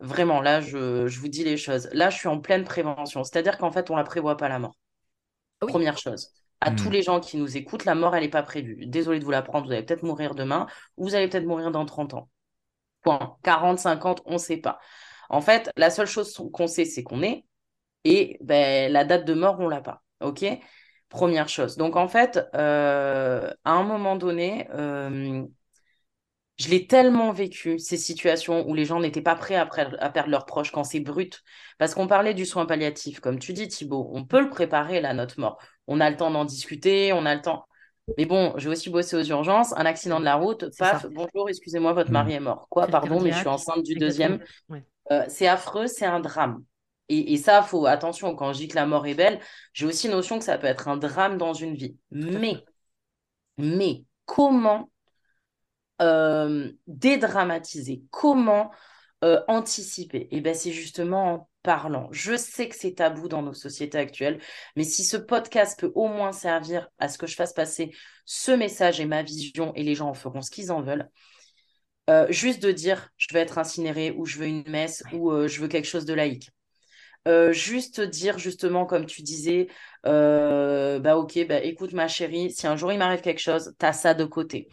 [0.00, 1.88] Vraiment, là, je, je vous dis les choses.
[1.92, 3.24] Là, je suis en pleine prévention.
[3.24, 4.76] C'est-à-dire qu'en fait, on la prévoit pas la mort.
[5.62, 5.72] Oui.
[5.72, 6.30] Première chose.
[6.60, 6.72] À Hmm.
[6.72, 8.86] tous les gens qui nous écoutent, la mort, elle n'est pas prévue.
[8.86, 11.84] Désolée de vous l'apprendre, vous allez peut-être mourir demain ou vous allez peut-être mourir dans
[11.86, 12.28] 30 ans.
[13.02, 13.36] Point.
[13.42, 14.80] 40, 50, on ne sait pas.
[15.30, 17.44] En fait, la seule chose qu'on sait, c'est qu'on est.
[18.04, 20.02] Et ben, la date de mort, on l'a pas.
[20.20, 20.44] OK?
[21.14, 21.76] Première chose.
[21.76, 25.44] Donc, en fait, euh, à un moment donné, euh,
[26.56, 30.44] je l'ai tellement vécu, ces situations où les gens n'étaient pas prêts à, perdre leurs
[30.44, 31.44] proches quand c'est brut.
[31.78, 35.14] Parce qu'on parlait du soin palliatif, comme tu dis, Thibaut, on peut le préparer, là,
[35.14, 35.58] notre mort.
[35.86, 37.64] On a le temps d'en discuter, on a le temps.
[38.18, 41.08] Mais bon, j'ai aussi bossé aux urgences, un accident de la route, paf, ça.
[41.12, 42.14] bonjour, excusez-moi, votre Mm.
[42.14, 42.66] mari est mort.
[42.68, 44.40] Quoi, pardon, mais je suis enceinte du deuxième.
[44.68, 44.84] Ouais.
[45.12, 46.64] Euh, c'est affreux, c'est un drame.
[47.08, 49.40] Et, et ça, faut attention, quand je dis que la mort est belle,
[49.72, 51.96] j'ai aussi notion que ça peut être un drame dans une vie.
[52.10, 52.64] Mais,
[53.58, 54.90] mais comment
[56.02, 58.70] euh, dédramatiser, comment
[59.22, 60.28] euh, anticiper?
[60.30, 62.08] Et ben c'est justement en parlant.
[62.12, 64.40] Je sais que c'est tabou dans nos sociétés actuelles,
[64.76, 67.90] mais si ce podcast peut au moins servir à ce que je fasse passer
[68.26, 71.08] ce message et ma vision, et les gens en feront ce qu'ils en veulent,
[72.10, 75.48] euh, juste de dire je veux être incinéré ou je veux une messe ou euh,
[75.48, 76.50] je veux quelque chose de laïque.
[77.26, 79.68] Euh, juste dire justement comme tu disais,
[80.06, 83.92] euh, bah ok, bah écoute ma chérie, si un jour il m'arrive quelque chose, t'as
[83.94, 84.68] ça de côté.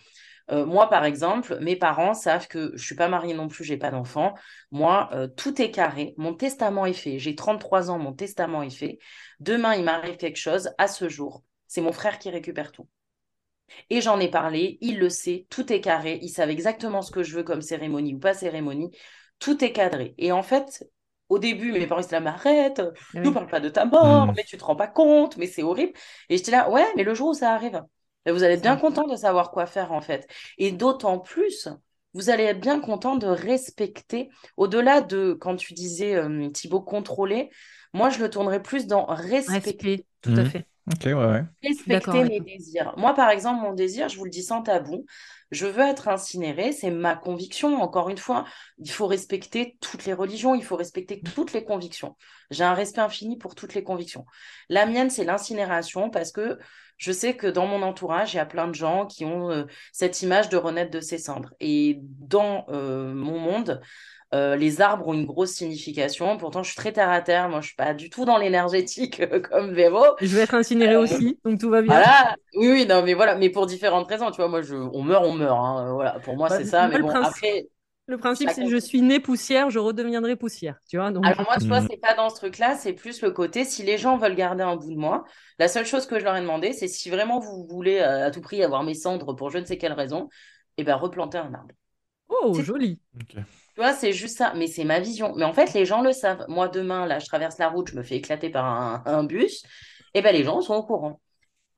[0.52, 3.78] Euh, moi, par exemple, mes parents savent que je suis pas mariée non plus, j'ai
[3.78, 4.34] pas d'enfant.
[4.72, 6.14] Moi, euh, tout est carré.
[6.18, 7.20] Mon testament est fait.
[7.20, 9.00] J'ai 33 ans, mon testament est fait.
[9.40, 10.72] Demain, il m'arrive quelque chose.
[10.78, 12.88] À ce jour, c'est mon frère qui récupère tout.
[13.90, 16.20] Et j'en ai parlé, il le sait, tout est carré.
[16.22, 18.92] Ils savent exactement ce que je veux comme cérémonie ou pas cérémonie.
[19.40, 20.14] Tout est cadré.
[20.18, 20.84] Et en fait,
[21.32, 22.82] au début, mes parents étaient là, mais arrête,
[23.15, 23.34] Ah nous oui.
[23.34, 24.36] parle pas de ta mort, Mm.
[24.36, 25.94] mais tu te rends pas compte, mais c'est horrible.
[26.30, 27.82] Et j'étais là, ouais, mais le jour où ça arrive,
[28.28, 30.28] vous allez être bien content de savoir quoi faire en fait.
[30.58, 31.67] Et d'autant plus,
[32.13, 37.50] vous allez être bien content de respecter, au-delà de, quand tu disais, euh, Thibaut, contrôler,
[37.94, 39.76] moi je le tournerais plus dans respecter.
[39.76, 40.46] Respect, tout à Mhm.
[40.46, 40.65] fait.
[40.88, 41.44] Ok, ouais, ouais.
[41.63, 42.94] Respecter mes désirs.
[42.98, 45.06] Moi, par exemple, mon désir, je vous le dis sans tabou,
[45.52, 47.82] je veux être incinérée, c'est ma conviction.
[47.82, 48.46] Encore une fois,
[48.78, 52.16] il faut respecter toutes les religions, il faut respecter toutes les convictions.
[52.50, 54.26] J'ai un respect infini pour toutes les convictions.
[54.70, 56.58] La mienne, c'est l'incinération parce que
[56.98, 59.66] je sais que dans mon entourage, il y a plein de gens qui ont euh,
[59.92, 61.54] cette image de renaître de ses cendres.
[61.60, 63.82] Et dans euh, mon monde,
[64.34, 66.38] euh, les arbres ont une grosse signification.
[66.38, 67.50] Pourtant, je suis très terre à terre.
[67.50, 70.04] Moi, je suis pas du tout dans l'énergétique euh, comme Véro.
[70.22, 71.98] Je vais être incinérée aussi, donc tout va bien.
[71.98, 75.02] Voilà, oui, oui, non, mais voilà, mais pour différentes raisons, tu vois, moi, je, on
[75.04, 77.10] meurt, on meurt, hein, euh, voilà, pour moi, Bah, c'est ça, moi, mais le bon,
[77.10, 77.67] principe- après,
[78.08, 80.80] Le principe, c'est Chacun je suis née poussière, je redeviendrai poussière.
[80.89, 81.88] Tu vois, donc alors moi, tu vois, Mm.
[81.88, 84.76] c'est pas dans ce truc-là, c'est plus le côté, si les gens veulent garder un
[84.76, 85.24] bout de moi,
[85.60, 88.32] la seule chose que je leur ai demandé, c'est si vraiment vous voulez euh, à
[88.32, 90.30] tout prix avoir mes cendres pour je ne sais quelle raison,
[90.78, 91.76] eh ben, replanter un arbre.
[92.30, 93.00] oh, joli.
[93.15, 93.36] Ok.
[93.76, 95.34] Tu vois, c'est juste ça, mais c'est ma vision.
[95.36, 96.46] Mais en fait, les gens le savent.
[96.50, 98.66] Moi, demain, là, je traverse la route, je me fais éclater par
[99.08, 99.64] un, bus,
[100.14, 101.22] et ben les gens sont au courant.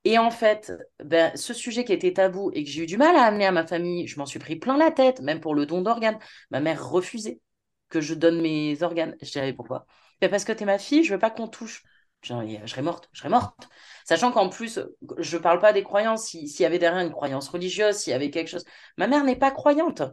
[0.05, 3.15] Et en fait, ben, ce sujet qui était tabou et que j'ai eu du mal
[3.15, 5.65] à amener à ma famille, je m'en suis pris plein la tête, même pour le
[5.65, 6.19] don d'organes.
[6.51, 7.41] Ma mère refusait
[7.89, 9.15] que je donne mes organes.
[9.21, 9.85] Je disais, pourquoi?
[10.21, 11.83] Ben, parce que t'es ma fille, je veux pas qu'on touche.
[12.23, 13.69] Je dis, je serais morte, je serais morte.
[14.05, 14.79] Sachant qu'en plus,
[15.19, 16.25] je parle pas des croyances.
[16.27, 18.65] Si- S'il y avait derrière une croyance religieuse, s'il y avait quelque chose.
[18.97, 20.03] Ma mère n'est pas croyante.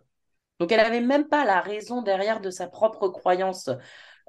[0.60, 3.70] Donc, elle avait même pas la raison derrière de sa propre croyance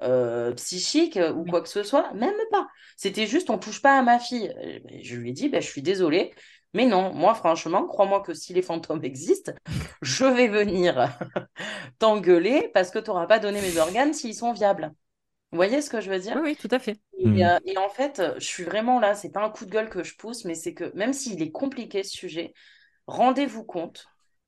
[0.02, 2.66] euh, psychique euh, ou quoi que ce soit, même pas.
[2.96, 4.52] C'était juste, on touche pas à ma fille.
[4.58, 6.32] Euh, ben, Je lui ai dit, ben, je suis désolée,
[6.74, 9.52] mais non, moi, franchement, crois-moi que si les fantômes existent,
[10.02, 11.08] je vais venir
[11.98, 14.92] t'engueuler parce que tu n'auras pas donné mes organes s'ils sont viables.
[15.52, 16.34] Vous voyez ce que je veux dire?
[16.36, 16.98] Oui, oui, tout à fait.
[17.18, 19.90] Et, euh, et en fait, je suis vraiment là, c'est pas un coup de gueule
[19.90, 22.54] que je pousse, mais c'est que même s'il est compliqué ce sujet,
[23.06, 24.06] rendez-vous compte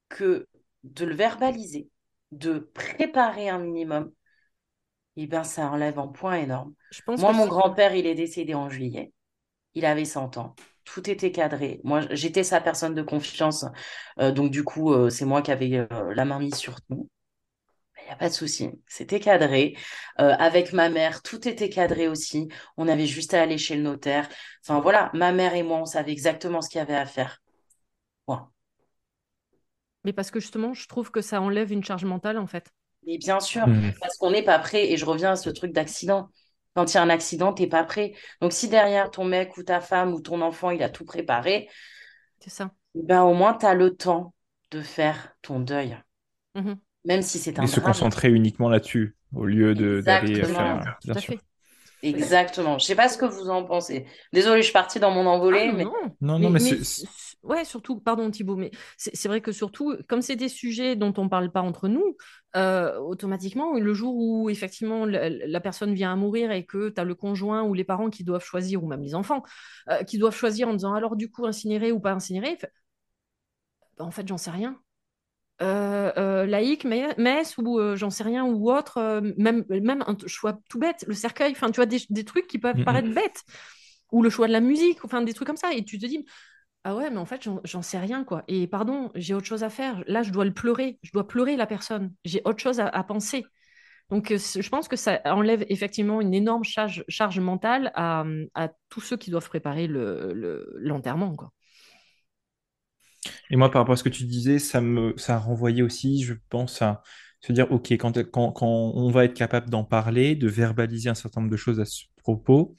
[0.08, 0.46] que
[0.84, 1.88] de le verbaliser,
[2.30, 4.12] de préparer un minimum,
[5.16, 6.74] eh ben, ça enlève un point énorme.
[6.90, 9.12] Je pense Moi, mon grand-père, il est décédé en juillet.
[9.74, 10.54] Il avait 100 ans.
[10.84, 11.80] Tout était cadré.
[11.84, 13.64] Moi, j'étais sa personne de confiance.
[14.18, 17.08] Euh, donc, du coup, euh, c'est moi qui avais euh, la main mise sur tout.
[18.02, 18.70] Il n'y a pas de souci.
[18.86, 19.76] C'était cadré.
[20.16, 22.48] Avec ma mère, tout était cadré aussi.
[22.76, 24.28] On avait juste à aller chez le notaire.
[24.62, 27.40] Enfin, voilà, ma mère et moi, on savait exactement ce qu'il y avait à faire.
[28.26, 28.53] Point.
[30.04, 32.72] Mais parce que justement, je trouve que ça enlève une charge mentale, en fait.
[33.06, 33.94] Mais bien sûr, Mhm.
[34.00, 34.90] parce qu'on n'est pas prêt.
[34.90, 36.28] Et je reviens à ce truc d'accident.
[36.74, 38.14] Quand il y a un accident, t'es pas prêt.
[38.40, 41.68] Donc, si derrière ton mec ou ta femme ou ton enfant, il a tout préparé,
[42.38, 42.70] C'est ça.
[42.96, 44.34] ben, au moins, tu as le temps
[44.72, 45.96] de faire ton deuil.
[46.54, 46.80] Mhm.
[47.04, 50.46] Même si c'est un Et se concentrer uniquement là-dessus, au lieu de d'aller Exactement.
[50.46, 50.96] faire.
[51.02, 51.34] Tout Bien à sûr.
[51.34, 51.42] fait.
[52.02, 52.78] Exactement.
[52.78, 54.06] Je sais pas ce que vous en pensez.
[54.32, 56.16] Désolée, je suis partie dans mon Ah envolée, non, mais non.
[56.20, 56.78] Non, Mais, mais mais
[57.44, 61.28] ouais, surtout, pardon Thibaut, mais c'est vrai que surtout, comme c'est des sujets dont on
[61.28, 62.16] parle pas entre nous,
[62.56, 67.00] euh, automatiquement, le jour où effectivement la, la personne vient à mourir et que tu
[67.00, 69.42] as le conjoint ou les parents qui doivent choisir, ou même les enfants,
[69.90, 72.72] euh, qui doivent choisir en disant alors du coup incinérer ou pas incinérer, fait,
[73.98, 74.78] bah, en fait j'en sais rien.
[75.62, 80.78] Euh, laïque, mais- messe ou j'en sais rien ou autre, même, même un choix tout
[80.78, 82.84] bête, le cercueil, enfin tu vois des, des trucs qui peuvent Mm, mm.
[82.84, 83.44] paraître bêtes,
[84.12, 86.26] ou le choix de la musique, enfin des trucs comme ça, et tu te dis,
[86.86, 88.44] ah ouais, mais en fait, j'en sais rien, quoi.
[88.46, 90.04] Et pardon, j'ai autre chose à faire.
[90.06, 90.98] Là, je dois le pleurer.
[91.02, 92.12] Je dois pleurer la personne.
[92.26, 93.46] J'ai autre chose à, penser.
[94.10, 97.04] Donc, euh, je pense que ça enlève effectivement une énorme charge,
[97.40, 98.24] mentale à,
[98.90, 101.34] tous ceux qui doivent préparer le, le- l'enterrement.
[103.48, 106.22] Et moi, par rapport à ce que tu disais, ça me, ça a renvoyé aussi,
[106.22, 107.02] je pense, à
[107.40, 108.12] se dire, OK, quand
[108.62, 112.04] on va être capable d'en parler, de verbaliser un certain nombre de choses à ce
[112.18, 112.76] propos,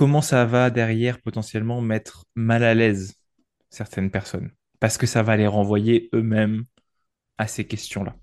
[0.00, 3.16] comment ça va derrière potentiellement mettre mal à l'aise
[3.68, 4.50] certaines personnes?
[4.78, 6.64] Parce que ça va les renvoyer eux-mêmes
[7.36, 8.16] à ces questions-là.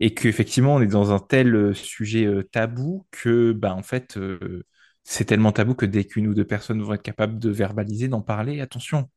[0.00, 4.18] Et qu'effectivement, on est dans un tel euh, sujet euh, tabou que, bah, en fait,
[4.18, 4.66] euh,
[5.02, 8.20] c'est tellement tabou que dès qu'une ou deux personnes vont être capables de verbaliser, d'en
[8.20, 9.08] parler, attention,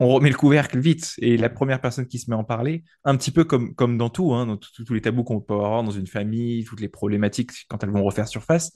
[0.00, 1.12] on remet le couvercle vite.
[1.18, 4.08] Et la première personne qui se met à en parler, un petit peu comme, dans
[4.08, 7.50] tout, hein, dans tous les tabous qu'on peut avoir dans une famille, toutes les problématiques
[7.68, 8.72] quand elles vont refaire surface,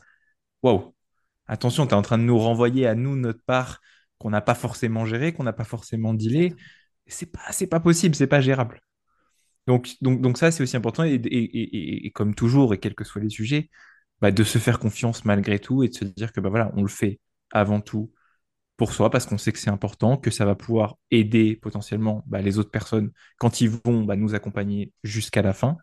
[0.63, 0.96] waouh,
[1.49, 3.81] attention, tu es en train de nous renvoyer à nous notre part
[4.19, 6.55] qu'on n'a pas forcément gérée, qu'on n'a pas forcément dealé.
[7.07, 8.81] C'est pas, c'est pas possible, c'est pas gérable.
[9.67, 11.05] Donc, donc, ça, c'est aussi important.
[11.05, 13.71] Et, comme toujours, et quels que soient les sujets,
[14.21, 16.83] bah, de se faire confiance malgré tout et de se dire que bah, voilà, on
[16.83, 17.21] le fait
[17.53, 18.13] avant tout
[18.77, 22.43] pour soi parce qu'on sait que c'est important, que ça va pouvoir aider potentiellement bah,
[22.43, 25.77] les autres personnes quand ils vont nous accompagner jusqu'à la fin.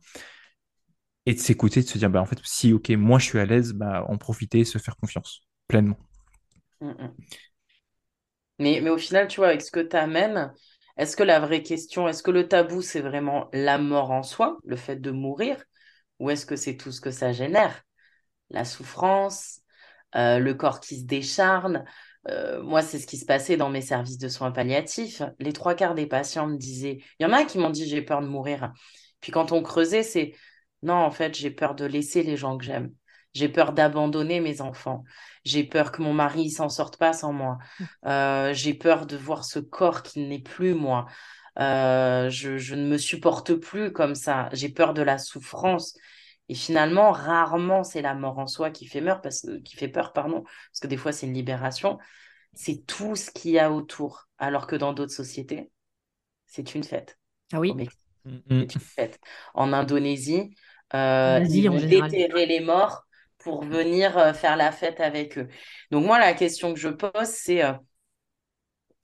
[1.26, 3.76] Et de s'écouter, de se dire, en fait, si, ok, moi je suis à l'aise,
[3.82, 5.48] en profiter, se faire confiance
[6.82, 7.16] Mm, mm.
[8.60, 10.54] Mais, mais au final, tu vois, avec ce que tu amènes,
[10.98, 14.58] est-ce que la vraie question, est-ce que le tabou, c'est vraiment la mort en soi,
[14.64, 15.64] le fait de mourir,
[16.20, 17.84] ou est-ce que c'est tout ce que ça génère?
[18.50, 19.62] La souffrance,
[20.16, 21.86] euh, le corps qui se décharne.
[22.30, 25.24] Euh, moi, c'est ce qui se passait dans mes services de soins palliatifs.
[25.40, 28.02] Les trois quarts des patients me disaient, il y en a qui m'ont dit j'ai
[28.02, 28.72] peur de mourir.
[29.20, 30.34] Puis quand on creusait, c'est
[30.84, 32.92] non, en fait, j'ai peur de laisser les gens que j'aime.
[33.34, 35.04] J'ai peur d'abandonner mes enfants.
[35.46, 37.58] J'ai peur que mon mari s'en sorte pas sans moi.
[38.06, 41.06] Euh, j'ai peur de voir ce corps qui n'est plus moi.
[41.60, 44.50] Euh, je, je ne me supporte plus comme ça.
[44.54, 45.96] J'ai peur de la souffrance.
[46.50, 49.88] Et finalement, rarement c'est la mort en soi qui fait peur, parce que, qui fait
[49.88, 52.00] peur, pardon, parce que des fois c'est une libération.
[52.54, 54.28] C'est tout ce qu'il y a autour.
[54.38, 55.72] Alors que dans d'autres sociétés,
[56.48, 57.18] c'est une fête.
[57.52, 59.20] Ah oui, Mexique, Mm, c'est une fête.
[59.54, 60.56] En Indonésie,
[60.94, 63.04] euh, ils déterrer les morts
[63.44, 65.48] pour venir euh, faire la fête avec eux.
[65.92, 67.74] Donc moi, la question que je pose, c'est euh,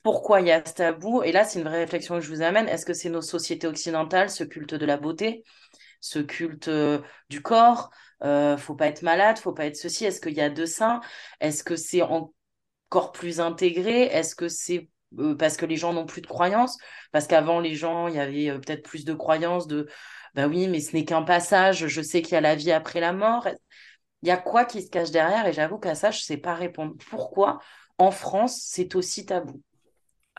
[0.02, 1.23] pourquoi il y a ce tabou?
[1.23, 2.67] Et là, c'est une vraie réflexion que je vous amène.
[2.67, 5.43] Est-ce que c'est nos sociétés occidentales, ce culte de la beauté,
[5.99, 6.99] ce culte euh,
[7.30, 7.89] du corps?
[8.23, 10.06] Euh, faut pas être malade, faut pas être ceci.
[10.06, 11.02] Est-ce qu'il y a de ça?
[11.41, 14.04] Est-ce que c'est encore plus intégré?
[14.04, 14.89] Est-ce que c'est
[15.38, 16.78] parce que les gens n'ont plus de croyances?
[17.12, 19.88] Parce qu'avant, les gens, il y avait peut-être plus de croyances de,
[20.36, 22.99] bah oui, mais ce n'est qu'un passage, je sais qu'il y a la vie après
[22.99, 23.47] la mort.
[24.21, 25.45] Il y a quoi qui se cache derrière?
[25.47, 26.95] Et j'avoue qu'à ça, je sais pas répondre.
[27.10, 27.60] Pourquoi
[27.97, 29.62] en France, c'est aussi tabou?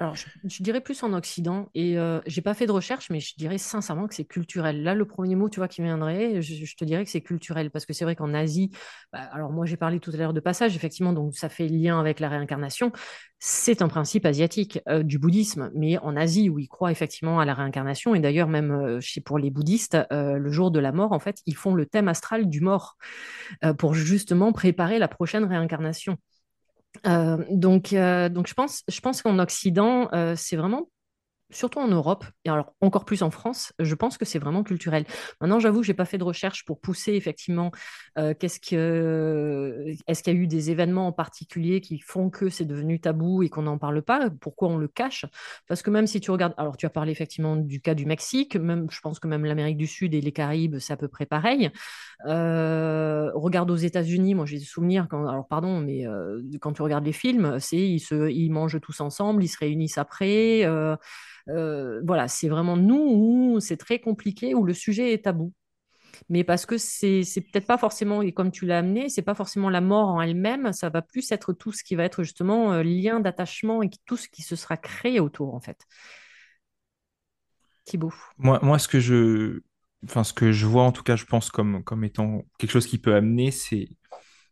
[0.01, 3.35] Alors, je, dirais plus en Occident, et euh, j'ai pas fait de recherche, mais je
[3.37, 4.83] dirais sincèrement que c'est culturel.
[4.83, 7.85] Là, le premier mot, tu vois, qui viendrait, je, te dirais que c'est culturel, parce
[7.85, 8.71] que c'est vrai qu'en Asie,
[9.13, 12.01] bah, alors moi j'ai parlé tout à l'heure de passage, effectivement, donc ça fait lien
[12.01, 12.93] avec la réincarnation.
[13.43, 17.45] C'est un principe asiatique euh, du bouddhisme, mais en Asie où ils croient effectivement à
[17.45, 20.93] la réincarnation, et d'ailleurs même euh, chez pour les bouddhistes, euh, le jour de la
[20.93, 22.97] mort, en fait, ils font le thème astral du mort
[23.79, 26.17] pour justement préparer la prochaine réincarnation.
[27.07, 30.88] Euh, donc, euh, donc je pense, je pense qu'en Occident, euh, c'est vraiment,
[31.51, 35.05] surtout en Europe, et alors encore plus en France, je pense que c'est vraiment culturel.
[35.41, 37.71] Maintenant, j'avoue j'ai pas fait de recherche pour pousser effectivement
[38.19, 42.49] euh, qu'est-ce que, est-ce qu'il y a eu des événements en particulier qui font que
[42.49, 45.27] c'est devenu tabou et qu'on n'en parle pas, pourquoi on le cache?
[45.69, 48.57] Parce que même si tu regardes, alors tu as parlé effectivement du cas du Mexique,
[48.57, 51.27] même, je pense que même l'Amérique du Sud et les Caraïbes, c'est à peu près
[51.27, 51.71] pareil.
[52.27, 56.83] Euh, regarde aux États-Unis, moi j'ai des souvenirs, quand, alors pardon, mais euh, quand tu
[56.83, 60.67] regardes les films, c'est ils, se, ils mangent tous ensemble, ils se réunissent après.
[61.51, 65.53] Euh, voilà, c'est vraiment nous où c'est très compliqué, où le sujet est tabou.
[66.29, 69.71] Mais parce que c'est peut-être pas forcément, et comme tu l'as amené, c'est pas forcément
[69.71, 72.83] la mort en elle-même, ça va plus être tout ce qui va être justement euh,
[72.83, 75.87] lien d'attachement et tout ce qui se sera créé autour, en fait.
[77.85, 78.13] Thibaut.
[78.39, 79.61] Moi, moi, ce que je,
[80.07, 82.99] ce que je vois, en tout cas, je pense comme, comme étant quelque chose qui
[82.99, 83.89] peut amener, c'est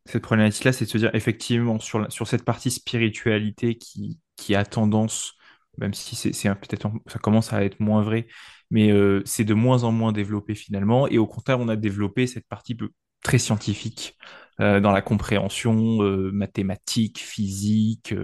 [0.07, 4.65] cette problématique-là, c'est de se dire effectivement sur, sur cette partie spiritualité qui, qui a
[4.65, 5.35] tendance,
[5.79, 8.27] même si c'est peut-être ça commence à être moins vrai,
[8.71, 11.09] mais euh, c'est de moins en moins développé finalement.
[11.09, 12.77] Et au contraire, on a développé cette partie
[13.23, 14.17] très scientifique
[14.61, 18.15] euh, dans la compréhension euh, mathématique, physique,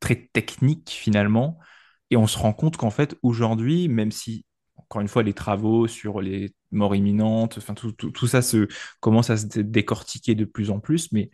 [0.00, 1.58] très technique finalement.
[2.10, 5.86] Et on se rend compte qu'en fait, aujourd'hui, même si, encore une fois, les travaux
[5.86, 8.68] sur les morts imminentes, enfin, tout, ça se,
[9.00, 11.30] commence à se décortiquer de plus en plus, mais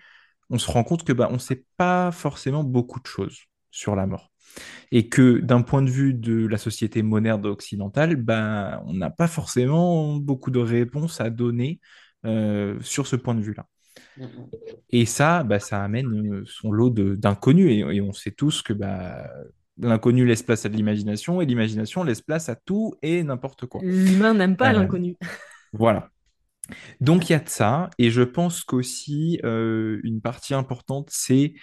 [0.50, 3.38] on se rend compte que bah, on ne sait pas forcément beaucoup de choses
[3.70, 4.33] sur la mort.
[4.92, 9.26] Et que d'un point de vue de la société moderne occidentale, bah, on n'a pas
[9.26, 11.80] forcément beaucoup de réponses à donner
[12.24, 13.66] euh, sur ce point de vue-là.
[14.90, 17.70] Et ça, bah, ça amène euh, son lot d'inconnus.
[17.70, 19.28] Et, et, on sait tous que bah,
[19.78, 23.80] l'inconnu laisse place à de l'imagination et l'imagination laisse place à tout et n'importe quoi.
[23.82, 25.16] L'humain n'aime pas euh, l'inconnu.
[25.72, 26.10] Voilà.
[27.00, 27.90] Donc il y a de ça.
[27.98, 31.54] Et je pense qu'aussi, euh, une partie importante, c'est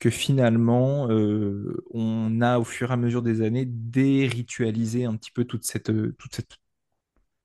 [0.00, 5.30] que finalement, euh, on a au fur et à mesure des années déritualisé un petit
[5.30, 6.58] peu toute cette, toute cette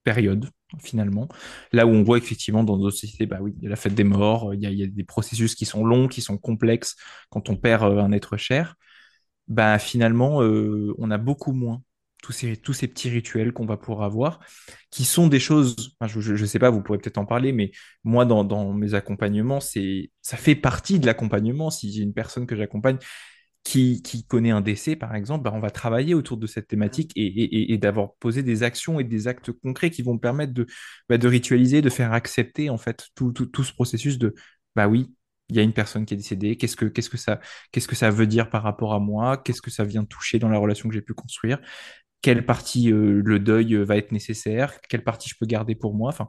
[0.04, 1.28] période, finalement.
[1.74, 3.96] Là où on voit effectivement dans d'autres sociétés, bah oui, il y a la fête
[3.96, 6.96] des morts, il y a, des processus qui sont longs, qui sont complexes
[7.30, 8.76] quand on perd un être cher
[9.48, 11.82] bah finalement, euh, on a beaucoup moins
[12.22, 14.40] tous ces, tous ces petits rituels qu'on va pouvoir avoir,
[14.90, 17.72] qui sont des choses, je ne sais pas, vous pourrez peut-être en parler, mais
[18.04, 21.70] moi, dans, dans mes accompagnements, c'est, ça fait partie de l'accompagnement.
[21.70, 22.98] Si j'ai une personne que j'accompagne
[23.64, 27.12] qui, qui, connaît un décès, par exemple, bah, on va travailler autour de cette thématique
[27.16, 30.68] et, et, d'avoir posé des actions et des actes concrets qui vont permettre de,
[31.10, 34.36] bah, de ritualiser, de faire accepter en fait tout, tout, tout ce processus de,
[34.76, 35.12] bah oui,
[35.50, 37.40] il y a une personne qui est décédée, qu'est-ce que, qu'est-ce que ça,
[37.72, 40.50] qu'est-ce que ça veut dire par rapport à moi, qu'est-ce que ça vient toucher dans
[40.50, 41.60] la relation que j'ai pu construire,
[42.26, 45.94] quelle partie euh, le deuil euh, va être nécessaire, quelle partie je peux garder pour
[45.94, 46.28] moi, enfin,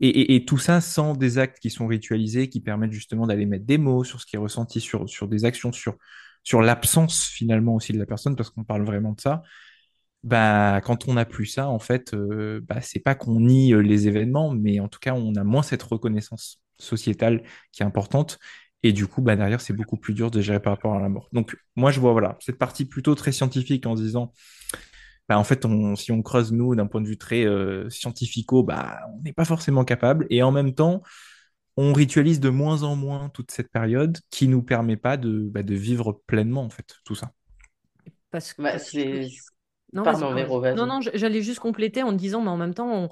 [0.00, 3.78] et, tout ça sans des actes qui sont ritualisés, qui permettent justement d'aller mettre des
[3.78, 5.94] mots sur ce qui est ressenti, sur, sur des actions, sur,
[6.42, 9.44] sur l'absence finalement aussi de la personne, parce qu'on parle vraiment de ça.
[10.24, 14.08] Bah, quand on n'a plus ça, en fait, euh, bah, c'est pas qu'on nie les
[14.08, 18.40] événements, mais en tout cas, on a moins cette reconnaissance sociétale qui est importante.
[18.82, 21.08] Et du coup, bah, derrière, c'est beaucoup plus dur de gérer par rapport à la
[21.08, 21.28] mort.
[21.32, 24.32] Donc, moi, je vois voilà, cette partie plutôt très scientifique en disant,
[25.28, 28.62] bah, en fait, on, si on creuse, nous, d'un point de vue très euh, scientifico,
[28.62, 30.26] bah, on n'est pas forcément capable.
[30.30, 31.02] Et en même temps,
[31.76, 35.62] on ritualise de moins en moins toute cette période qui nous permet pas de, bah,
[35.62, 37.32] de vivre pleinement, en fait, tout ça.
[38.30, 39.28] Parce que bah, c'est...
[39.92, 43.08] Non, non, non, j'allais juste compléter en disant, mais en même temps, on,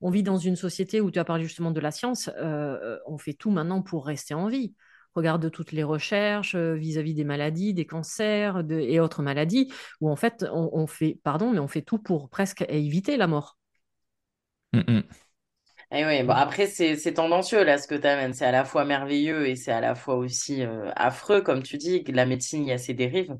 [0.00, 3.18] on vit dans une société où tu as parlé justement de la science, euh, on
[3.18, 4.74] fait tout maintenant pour rester en vie.
[5.18, 9.68] Regarde toutes les recherches euh, vis-à-vis des maladies, des cancers et autres maladies,
[10.00, 13.58] où en fait, on, fait, pardon, mais on fait tout pour presque éviter la mort.
[14.72, 15.02] Et mm, mm.
[15.90, 18.32] eh oui, bon, après, c'est tendancieux là ce que tu amènes.
[18.32, 21.78] C'est à la fois merveilleux et c'est à la fois aussi euh, affreux, comme tu
[21.78, 22.04] dis.
[22.04, 23.36] La médecine, il y a ses dérives.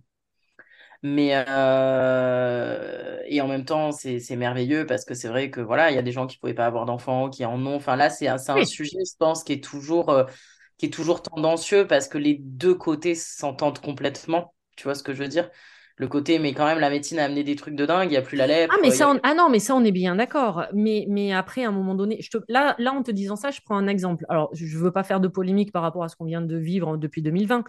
[1.04, 5.94] Mais euh, et en même temps, c'est merveilleux parce que c'est vrai que voilà, il
[5.94, 7.76] y a des gens qui pouvaient pas avoir d'enfants, qui en ont.
[7.76, 10.24] Enfin là, c'est un, un sujet, je pense, qui est toujours euh,
[10.78, 14.54] qui est toujours tendancieux parce que les deux côtés s'entendent complètement.
[14.76, 15.50] Tu vois ce que je veux dire?
[15.98, 18.16] Le côté, mais quand même, la médecine a amené des trucs de dingue, il n'y
[18.16, 18.72] a plus la lèpre.
[18.74, 20.64] Ah, mais ça, ah non, mais ça, on est bien d'accord.
[20.72, 22.38] Mais, mais après, à un moment donné, je te...
[22.48, 24.24] là, là, en te disant ça, je prends un exemple.
[24.28, 26.56] Alors, je ne veux pas faire de polémique par rapport à ce qu'on vient de
[26.56, 27.64] vivre depuis 2020,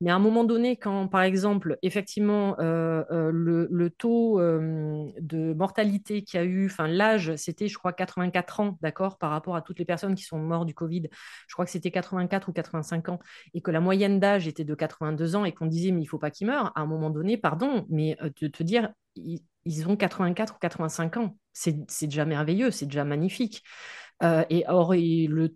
[0.00, 5.52] mais à un moment donné, quand, par exemple, effectivement, euh, euh, le, taux euh, de
[5.54, 9.56] mortalité qu'il y a eu, enfin, l'âge, c'était, je crois, 84 ans, d'accord, par rapport
[9.56, 11.08] à toutes les personnes qui sont mortes du Covid.
[11.48, 13.18] Je crois que c'était 84 ou 85 ans,
[13.54, 16.08] et que la moyenne d'âge était de 82 ans, et qu'on disait, mais il ne
[16.08, 16.72] faut pas qu'ils meurent.
[16.74, 21.36] À un moment donné, pardon, mais de te dire, ils, ont 84 ou 85 ans,
[21.52, 23.62] c'est déjà merveilleux, c'est déjà magnifique.
[24.22, 24.94] Euh, et or,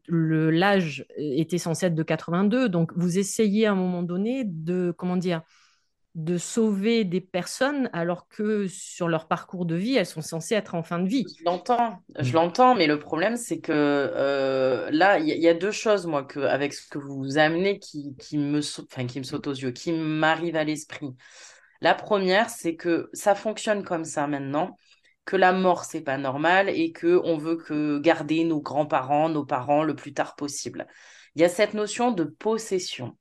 [0.09, 2.69] l'âge était censé être de 82.
[2.69, 5.43] Donc, vous essayez à un moment donné de, comment dire,
[6.15, 10.75] de sauver des personnes alors que sur leur parcours de vie, elles sont censées être
[10.75, 11.25] en fin de vie.
[11.39, 15.71] Je l'entends, je l'entends, mais le problème, c'est que euh, là, il y, a deux
[15.71, 19.47] choses, moi, que, avec ce que vous amenez qui, qui, me, enfin, qui me sautent
[19.47, 21.15] aux yeux, qui m'arrivent à l'esprit.
[21.81, 24.76] La première, c'est que ça fonctionne comme ça maintenant
[25.24, 29.45] que la mort c'est pas normal et que on veut que garder nos grands-parents, nos
[29.45, 30.87] parents le plus tard possible.
[31.35, 33.16] Il y a cette notion de possession.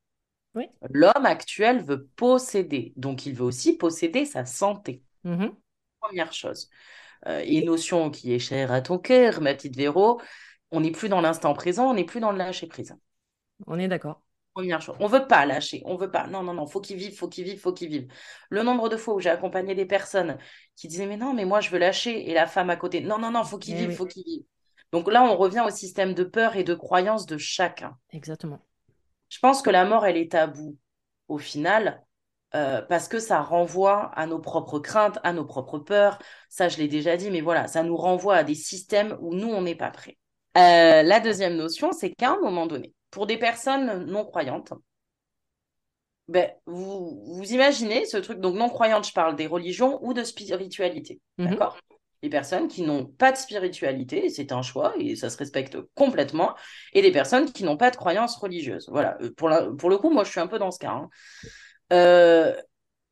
[0.90, 5.04] L'homme actuel veut posséder, donc il veut aussi posséder sa santé.
[5.26, 5.52] Mm-hmm.
[6.00, 6.70] Première chose.
[7.28, 10.22] Euh, et notion qui est chère à ton cœur, ma petite Véro,
[10.72, 12.96] on n'est plus dans l'instant présent, on n'est plus dans le lâcher prise.
[13.66, 14.22] On est d'accord.
[14.58, 14.96] Première chose.
[15.00, 15.84] On veut pas lâcher.
[15.86, 16.26] On veut pas.
[16.26, 16.66] Non, non, non.
[16.66, 18.08] Faut qu'il vive, faut qu'il vive, faut qu'il vive.
[18.50, 20.40] Le nombre de fois où j'ai accompagné des personnes
[20.76, 23.02] qui disaient mais non, mais moi je veux lâcher et la femme à côté.
[23.02, 23.44] Non, non, non.
[23.44, 24.42] Faut qu'il eh vive, faut qu'il vive.
[24.92, 27.96] Donc là, on revient au système de peur et de croyance de chacun.
[28.10, 28.60] Exactement.
[29.30, 30.76] Je pense que la mort, elle est taboue
[31.28, 32.04] au final,
[32.56, 36.18] euh, parce que ça renvoie à nos propres craintes, à nos propres peurs.
[36.50, 39.50] Ça, je l'ai déjà dit, mais voilà, ça nous renvoie à des systèmes où nous,
[39.50, 40.18] on n'est pas prêts.
[40.58, 44.74] Euh, la deuxième notion, c'est qu'à un moment donné, pour des personnes non croyantes,
[46.28, 50.24] ben, vous, vous imaginez ce truc, donc non croyantes, je parle des religions ou de
[50.24, 51.50] spiritualité, Mhm.
[51.50, 51.78] d'accord?
[52.22, 56.54] Les personnes qui n'ont pas de spiritualité, c'est un choix et ça se respecte complètement,
[56.94, 58.88] et les personnes qui n'ont pas de croyances religieuses.
[58.92, 60.92] Voilà, Euh, pour, la- pour le coup, moi je suis un peu dans ce cas.
[60.92, 61.10] hein.
[61.94, 62.56] Euh,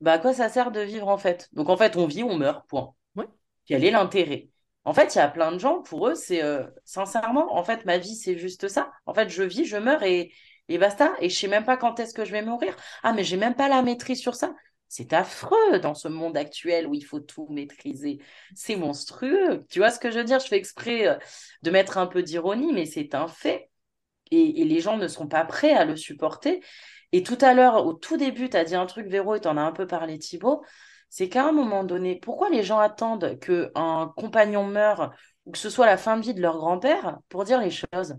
[0.01, 1.49] bah, à quoi ça sert de vivre en fait?
[1.53, 2.93] Donc en fait, on vit, on meurt, point.
[3.16, 3.26] Ouais.
[3.66, 4.49] Quel est l'intérêt?
[4.86, 7.86] En fait, il y a plein de gens, pour eux, c'est euh, sincèrement, en fait,
[7.86, 8.92] ma vie, c'est juste ça.
[9.06, 10.32] En fait, je vis, je meurs et,
[10.70, 11.14] et basta.
[11.20, 12.76] Et je sais même pas quand est-ce que je vais mourir.
[13.04, 14.54] Ah, mais j'ai même pas la maîtrise sur ça.
[14.88, 18.20] C'est affreux dans ce monde actuel où il faut tout maîtriser.
[18.54, 19.66] C'est monstrueux.
[19.70, 20.40] Tu vois ce que je veux dire?
[20.40, 21.16] Je fais exprès euh,
[21.64, 23.70] de mettre un peu d'ironie, mais c'est un fait.
[24.32, 26.62] Et, les gens ne sont pas prêts à le supporter.
[27.12, 29.48] Et tout à l'heure, au tout début, tu as dit un truc, Véro, et tu
[29.48, 30.64] en as un peu parlé, Thibaut,
[31.16, 35.13] c'est qu'à un moment donné, pourquoi les gens attendent qu'un compagnon meure
[35.45, 38.18] ou que ce soit la fin de vie de leur grand-père pour dire les choses?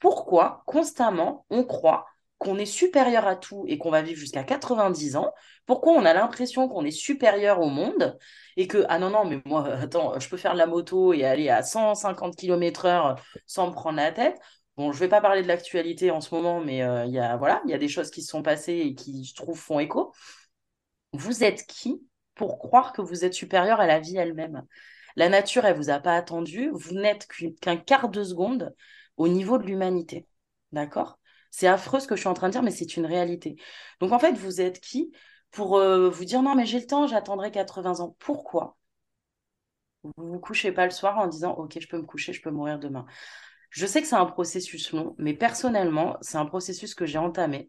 [0.00, 2.06] Pourquoi constamment on croit
[2.38, 5.32] qu'on est supérieur à tout et qu'on va vivre jusqu'à 90 ans?
[5.66, 8.16] Pourquoi on a l'impression qu'on est supérieur au monde
[8.56, 11.24] et que, ah non, non, mais moi, attends, je peux faire de la moto et
[11.24, 13.16] aller à 150 km/h
[13.46, 14.38] sans me prendre la tête?
[14.76, 17.36] Bon, je vais pas parler de l'actualité en ce moment, mais euh, il y a,
[17.38, 19.80] voilà, il y a des choses qui se sont passées et qui, je trouve, font
[19.80, 20.12] écho.
[21.12, 22.05] Vous êtes qui
[22.36, 24.64] pour croire que vous êtes supérieur à la vie elle-même?
[25.16, 26.70] La nature, elle vous a pas attendu.
[26.72, 27.26] Vous n'êtes
[27.60, 28.74] qu'un quart de seconde
[29.16, 30.28] au niveau de l'humanité.
[30.72, 31.18] D'accord?
[31.50, 33.56] C'est affreux ce que je suis en train de dire, mais c'est une réalité.
[34.00, 35.10] Donc, en fait, vous êtes qui
[35.50, 38.14] pour euh, vous dire non, mais j'ai le temps, j'attendrai 80 ans.
[38.18, 38.76] Pourquoi?
[40.04, 42.50] Vous vous couchez pas le soir en disant ok, je peux me coucher, je peux
[42.50, 43.06] mourir demain.
[43.70, 47.68] Je sais que c'est un processus long, mais personnellement, c'est un processus que j'ai entamé.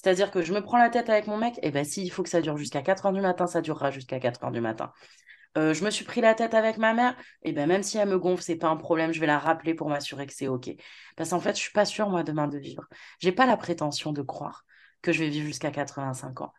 [0.00, 2.28] C'est-à-dire que je me prends la tête avec mon mec, et ben s'il faut que
[2.28, 4.92] ça dure jusqu'à 4 heures du matin, ça durera jusqu'à 4 heures du matin.
[5.56, 8.08] Euh, je me suis pris la tête avec ma mère, et ben même si elle
[8.08, 10.70] me gonfle, c'est pas un problème, je vais la rappeler pour m'assurer que c'est OK.
[11.16, 12.84] Parce qu'en fait, je suis pas sûre, moi, demain de vivre.
[13.18, 14.64] J'ai pas la prétention de croire
[15.02, 16.54] que je vais vivre jusqu'à 85 ans.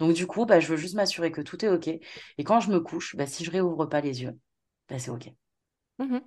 [0.00, 1.86] Donc du coup, bah, je veux juste m'assurer que tout est OK.
[1.86, 4.36] Et quand je me couche, bah, si je réouvre pas les yeux,
[4.88, 5.28] bah, c'est OK.
[6.00, 6.22] Mhm.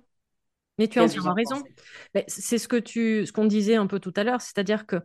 [0.78, 1.62] Mais tu as raison.
[2.26, 4.96] C'est ce que tu, ce qu'on disait un peu tout à l'heure, c'est-à-dire que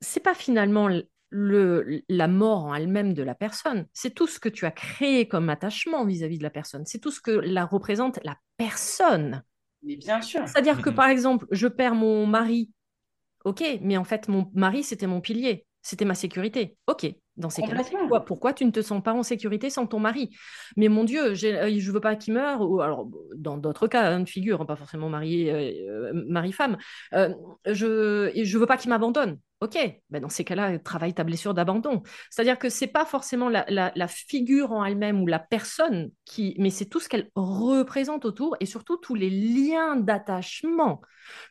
[0.00, 0.88] c'est pas finalement
[1.30, 5.28] le, la mort en elle-même de la personne, c'est tout ce que tu as créé
[5.28, 9.42] comme attachement vis-à-vis de la personne, c'est tout ce que la représente la personne.
[9.82, 10.42] Mais bien sûr.
[10.46, 10.96] C'est-à-dire que Mhm.
[10.96, 12.70] par exemple, je perds mon mari,
[13.44, 17.06] ok, mais en fait mon mari c'était mon pilier, c'était ma sécurité, ok.
[17.36, 20.36] Dans ces cas-là, pourquoi, pourquoi tu ne te sens pas en sécurité sans ton mari?
[20.76, 24.20] Mais mon Dieu, euh, je veux pas qu'il meure, ou alors dans d'autres cas hein,
[24.20, 26.76] de figure, hein, pas forcément marié, euh, euh, mari-femme,
[27.14, 27.32] euh,
[27.66, 29.38] je je veux pas qu'il m'abandonne.
[29.60, 29.76] Ok,
[30.08, 32.02] ben dans ces cas-là, travaille ta blessure d'abandon.
[32.30, 36.86] C'est-à-dire que c'est pas forcément la, figure en elle-même ou la personne qui, mais c'est
[36.86, 41.02] tout ce qu'elle représente autour et surtout tous les liens d'attachement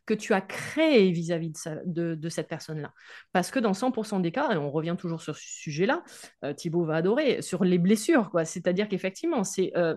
[0.08, 1.54] que tu as créés vis-à-vis
[1.86, 2.94] de, cette personne-là.
[3.32, 6.04] Parce que dans 100% des cas, on revient toujours sur ce sujet-là,
[6.44, 8.32] euh, Thibaut va adorer, sur les blessures.
[8.44, 9.96] C'est-à-dire qu'effectivement, c'est euh,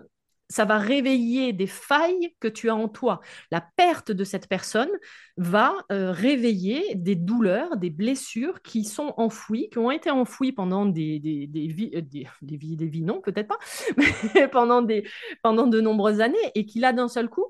[0.49, 3.21] ça va réveiller des failles que tu as en toi.
[3.51, 4.89] La perte de cette personne
[5.37, 10.85] va euh, réveiller des douleurs, des blessures qui sont enfouies, qui ont été enfouies pendant
[10.85, 13.59] des, vies, euh, des, vies, des vies, non, peut-être pas,
[14.37, 17.47] mais pendant de nombreuses années, et qui là, d'un seul coup,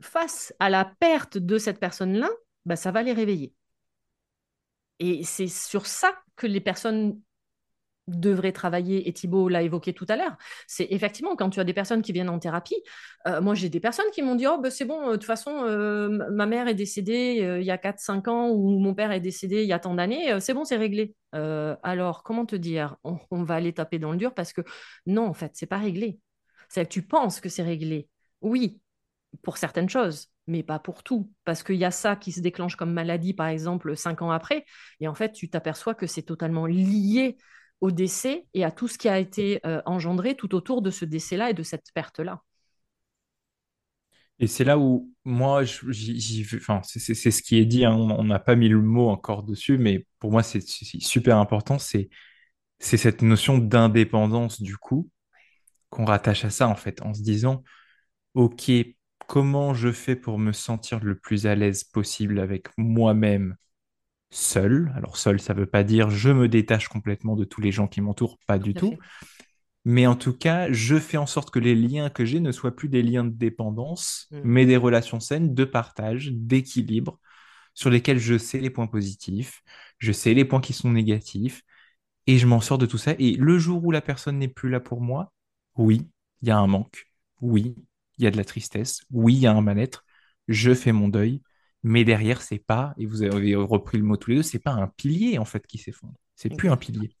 [0.00, 2.30] face à la perte de cette personne-là,
[2.64, 3.52] bah, ça va les réveiller.
[5.00, 7.20] Et c'est sur ça que les personnes
[8.08, 10.36] devraient travailler, et Thibault l'a évoqué tout à l'heure,
[10.66, 12.82] c'est effectivement quand tu as des personnes qui viennent en thérapie,
[13.26, 15.24] euh, moi j'ai des personnes qui m'ont dit, oh ben, c'est bon, euh, de toute
[15.24, 19.20] façon, euh, ma mère est décédée il y a 4-5 ans, ou mon père est
[19.20, 21.14] décédé il y a tant d'années, c'est bon, c'est réglé.
[21.32, 24.62] Alors, comment te dire, on, on va aller taper dans le dur parce que
[25.06, 26.18] non, en fait, c'est pas réglé.
[26.68, 28.08] C'est que tu penses que c'est réglé.
[28.40, 28.80] Oui,
[29.42, 31.30] pour certaines choses, mais pas pour tout.
[31.44, 34.64] Parce qu'il y a ça qui se déclenche comme maladie, par exemple, cinq ans après,
[35.00, 37.36] et en fait, tu t'aperçois que c'est totalement lié
[37.80, 41.04] au décès et à tout ce qui a été euh, engendré tout autour de ce
[41.04, 42.42] décès-là et de cette perte-là.
[44.40, 47.00] Et c'est là où moi, j'y- enfin, c'est
[47.30, 50.30] ce qui est dit, hein, on n'a pas mis le mot encore dessus, mais pour
[50.30, 50.60] moi, c'est
[51.00, 52.08] super important, c'est
[52.80, 55.10] c'est cette notion d'indépendance du coup
[55.90, 57.64] qu'on rattache à ça, en fait, en se disant,
[58.34, 58.70] OK,
[59.28, 63.56] comment je fais pour me sentir le plus à l'aise possible avec moi-même
[64.30, 64.92] seul?
[64.96, 68.00] Alors, seul, ça veut pas dire je me détache complètement de tous les gens qui
[68.00, 68.98] m'entourent, pas du Tout fait.
[69.84, 72.76] Mais en tout cas, je fais en sorte que les liens que j'ai ne soient
[72.76, 74.38] plus des liens de dépendance, Mm.
[74.42, 77.20] mais des relations saines de partage, d'équilibre,
[77.74, 79.62] sur lesquels je sais les points positifs,
[79.98, 81.62] je sais les points qui sont négatifs,
[82.26, 83.14] et je m'en sors de tout ça.
[83.18, 85.32] Et le jour où la personne n'est plus là pour moi,
[85.76, 86.08] oui,
[86.42, 87.06] il y a un manque,
[87.40, 87.74] oui,
[88.18, 90.04] il y a de la tristesse, oui, il y a un mal-être,
[90.48, 91.42] je fais mon deuil,
[91.88, 94.72] mais derrière, c'est pas, et vous avez repris le mot tous les deux, c'est pas
[94.72, 97.16] un pilier en fait qui s'effondre, c'est plus un pilier.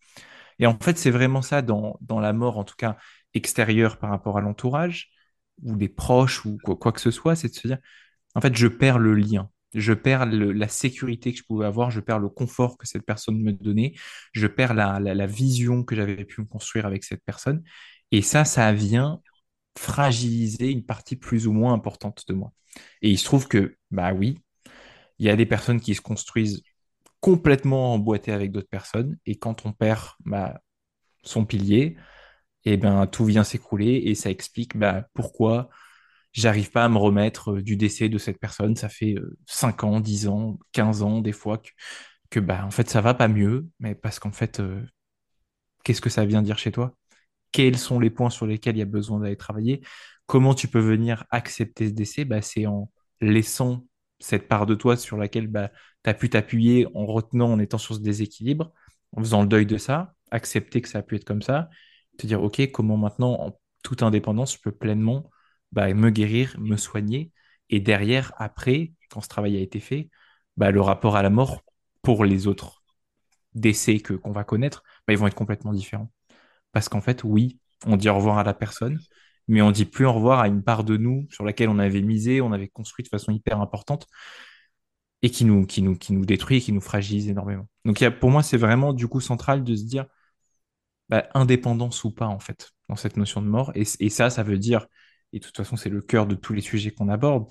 [0.58, 2.98] Et en fait, c'est vraiment ça dans, dans la mort, en tout cas
[3.34, 5.10] extérieure par rapport à l'entourage,
[5.62, 7.78] ou des proches, ou quoi, que ce soit, c'est de se dire,
[8.34, 9.50] en fait, je perds le lien.
[9.74, 13.40] Je perds la sécurité que je pouvais avoir, je perds le confort que cette personne
[13.40, 13.94] me donnait,
[14.32, 17.62] je perds la, la, vision que j'avais pu construire avec cette personne.
[18.10, 19.20] Et ça, ça vient
[19.78, 22.52] fragiliser une partie plus ou moins importante de moi.
[23.02, 24.38] Et il se trouve que, bah oui,
[25.18, 26.62] il y a des personnes qui se construisent
[27.20, 29.18] complètement emboîtées avec d'autres personnes.
[29.26, 30.60] Et quand on perd bah,
[31.24, 31.96] son pilier,
[32.64, 35.70] et ben tout vient s'écrouler et ça explique bah, pourquoi
[36.32, 38.76] j'arrive pas à me remettre euh, du décès de cette personne.
[38.76, 41.70] Ça fait euh, 5 ans, 10 ans, 15 ans des fois que,
[42.30, 44.82] que bah, en fait ça va pas mieux, mais parce qu'en fait, euh,
[45.84, 46.94] qu'est-ce que ça vient dire chez toi?
[47.52, 49.82] Quels sont les points sur lesquels il y a besoin d'aller travailler?
[50.26, 52.26] Comment tu peux venir accepter ce décès?
[52.26, 52.90] Bah, c'est en
[53.22, 53.86] laissant
[54.18, 55.70] cette part de toi sur laquelle bah,
[56.04, 58.72] tu as pu t'appuyer en retenant, en étant sur ce déséquilibre,
[59.16, 61.68] en faisant le deuil de ça, accepter que ça a pu être comme ça,
[62.18, 65.30] te dire, OK, comment maintenant, en toute indépendance, je peux pleinement
[65.72, 67.32] bah, me guérir, me soigner,
[67.70, 70.10] et derrière, après, quand ce travail a été fait,
[70.56, 71.62] bah, le rapport à la mort
[72.02, 72.82] pour les autres
[73.54, 76.10] décès que qu'on va connaître, bah, ils vont être complètement différents.
[76.72, 78.98] Parce qu'en fait, oui, on dit au revoir à la personne,
[79.48, 82.02] mais on dit plus au revoir à une part de nous sur laquelle on avait
[82.02, 84.06] misé, on avait construit de façon hyper importante
[85.22, 87.66] et qui nous, qui nous, qui nous détruit et qui nous fragilise énormément.
[87.84, 90.06] Donc il y a, pour moi, c'est vraiment du coup central de se dire
[91.08, 93.72] bah, indépendance ou pas, en fait, dans cette notion de mort.
[93.74, 94.86] Et, et ça, ça veut dire,
[95.32, 97.46] et de toute façon, c'est le cœur de tous les sujets qu'on aborde,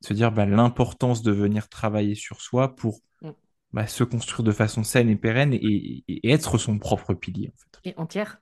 [0.00, 3.30] se dire bah, l'importance de venir travailler sur soi pour Mm.
[3.74, 7.50] bah, se construire de façon saine et pérenne et, et- et être son propre pilier,
[7.54, 7.90] en fait.
[7.90, 8.40] Et entière.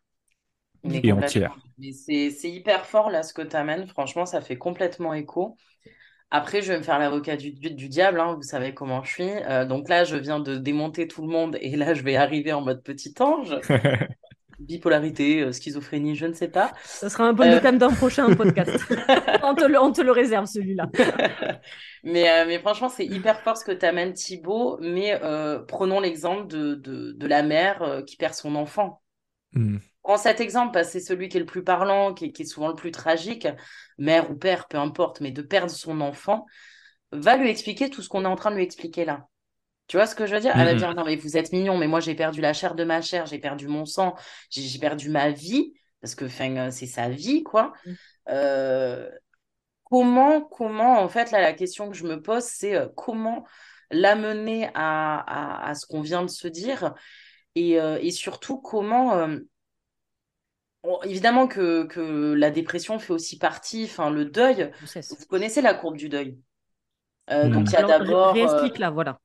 [0.85, 1.57] Mais Et entière.
[1.79, 3.87] Mais c'est c'est hyper fort là ce que tu amènes.
[3.87, 5.57] Franchement, ça fait complètement écho.
[6.31, 9.11] Après, je vais me faire l'avocat du, du, du diable, hein, vous savez comment je
[9.13, 9.31] suis.
[9.31, 12.53] Euh, donc là, je viens de démonter tout le monde et là, je vais arriver
[12.53, 13.57] en mode petit ange.
[14.59, 16.75] Bipolarité, euh, schizophrénie, je ne sais pas.
[16.83, 17.61] Ce sera un le Euh.
[17.61, 18.77] thème d'un prochain podcast.
[19.43, 20.91] on, te le, on te le réserve, celui-là.
[22.05, 24.79] mais, euh, mais franchement, c'est hyper fort ce que tu amènes, Thibaut.
[24.81, 29.03] Mais euh, prenons l'exemple de, de, de la mère euh, qui perd son enfant.
[29.53, 29.79] Hmm.
[30.03, 32.43] Prends cet exemple parce que c'est celui qui est le plus parlant, qui est, qui
[32.43, 33.47] est souvent le plus tragique,
[33.99, 36.47] mère ou père, peu importe, mais de perdre son enfant,
[37.13, 39.27] va lui expliquer tout ce qu'on est en train de lui expliquer là.
[39.89, 40.55] Tu vois ce que je veux dire?
[40.59, 40.79] Elle va Mhm.
[40.79, 43.27] dire, non, mais vous êtes mignon, mais moi j'ai perdu la chair de ma chair,
[43.27, 44.15] j'ai perdu mon sang,
[44.51, 47.73] j'ai perdu ma vie, parce que euh, c'est sa vie, quoi.
[47.85, 47.97] Mhm.
[48.31, 49.11] Euh,
[49.85, 53.47] comment, comment, en fait, là, la question que je me pose, c'est euh, comment
[53.91, 55.19] l'amener à,
[55.67, 56.95] à, à ce qu'on vient de se dire
[57.59, 59.17] et, euh, et surtout comment.
[59.17, 59.39] euh,
[60.85, 64.71] Bon, évidemment que, que la dépression fait aussi partie, enfin le deuil.
[65.09, 66.39] Vous connaissez la courbe du deuil?
[67.31, 67.51] Euh, Mm.
[67.51, 69.19] donc il y a d'abord, réexplique là, voilà.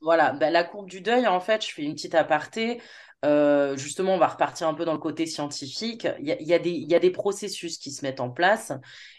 [0.00, 2.80] voilà, ben, la courbe du deuil, en fait, je fais une petite aparté.
[3.24, 6.08] Euh, justement, on va repartir un peu dans le côté scientifique.
[6.20, 8.30] Il y a, y a des, il y a des processus qui se mettent en
[8.30, 8.72] place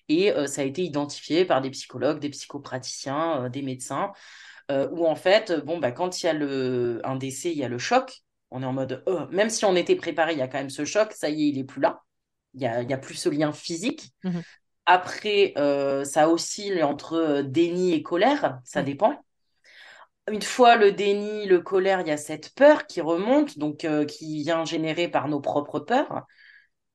[0.09, 4.11] et euh, ça a été identifié par des psychologues, des psychopraticiens, euh, des médecins,
[4.71, 7.63] euh, où en fait, bon, bah, quand il y a le, un décès, il y
[7.63, 8.23] a le choc.
[8.51, 10.69] On est en mode, oh, même si on était préparé, il y a quand même
[10.69, 12.03] ce choc, ça y est, il est plus là.
[12.53, 14.13] Il y a, y a plus ce lien physique.
[14.23, 14.41] Mhm.
[14.85, 18.85] Après, euh, ça oscille entre euh, déni et colère, ça Mhm.
[18.85, 19.23] dépend.
[20.31, 24.05] Une fois le déni, le colère, il y a cette peur qui remonte, donc euh,
[24.05, 26.25] qui vient générée par nos propres peurs.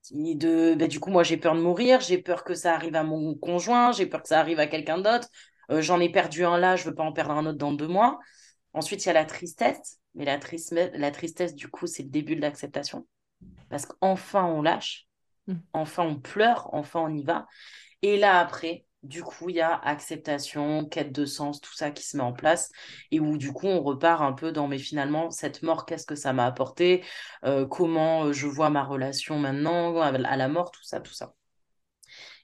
[0.05, 2.97] Qui De, ben, du coup, moi, j'ai peur de mourir, j'ai peur que ça arrive
[2.97, 5.29] à mon conjoint, j'ai peur que ça arrive à quelqu'un d'autre.
[5.71, 7.89] Euh, j'en ai perdu un là, je veux pas en perdre un autre dans deux
[7.89, 8.19] mois.
[8.75, 12.11] Ensuite, il y a la tristesse, mais la, tris- la tristesse, du coup, c'est le
[12.11, 13.07] début de l'acceptation.
[13.71, 15.07] Parce qu'enfin, on lâche,
[15.49, 15.63] Mm.
[15.73, 17.47] enfin, on pleure, enfin, on y va.
[18.03, 22.05] Et là, après, du coup, il y a acceptation, quête de sens, tout ça qui
[22.05, 22.71] se met en place.
[23.13, 26.17] Et où, du coup, on repart un peu dans, mais finalement, cette mort, qu'est-ce que
[26.17, 27.05] ça m'a apporté?
[27.45, 31.15] Euh, Comment euh, je vois ma relation maintenant à à la mort, tout ça, tout
[31.15, 31.35] ça.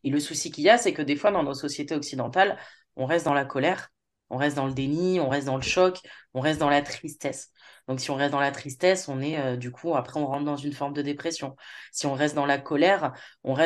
[0.04, 2.58] Et le souci qu'il y a, c'est que des fois, dans nos sociétés occidentales,
[2.96, 3.90] on reste dans la colère,
[4.32, 6.00] on reste dans le déni, on reste dans le choc,
[6.34, 7.50] on reste dans la tristesse.
[7.86, 10.44] Donc, si on reste dans la tristesse, on est euh, du coup, après, on rentre
[10.44, 11.56] dans une forme de dépression.
[11.92, 13.12] Si on reste dans la colère,
[13.44, 13.58] on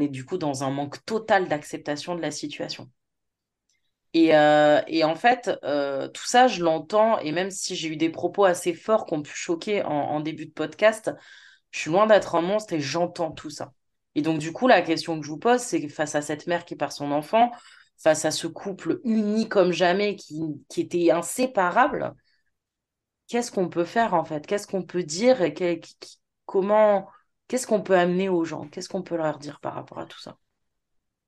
[0.00, 2.90] est du coup dans un manque total d'acceptation de la situation.
[4.14, 8.10] Et, euh, en fait, euh, tout ça, je l'entends, et même si j'ai eu des
[8.10, 11.10] propos assez forts qui ont pu choquer en, en début de podcast,
[11.72, 13.72] je suis loin d'être un monstre et j'entends tout ça.
[14.14, 16.64] Et donc, du coup, la question que je vous pose, c'est face à cette mère
[16.64, 17.50] qui perd son enfant,
[17.98, 22.14] face à ce couple uni comme jamais, qui, qui était inséparable,
[23.28, 24.46] qu'est-ce qu'on peut faire en fait?
[24.46, 25.80] Qu'est-ce qu'on peut dire et
[26.46, 27.08] comment,
[27.48, 28.68] qu'est-ce qu'on peut amener aux gens?
[28.68, 30.38] Qu'est-ce qu'on peut leur dire par rapport à tout ça?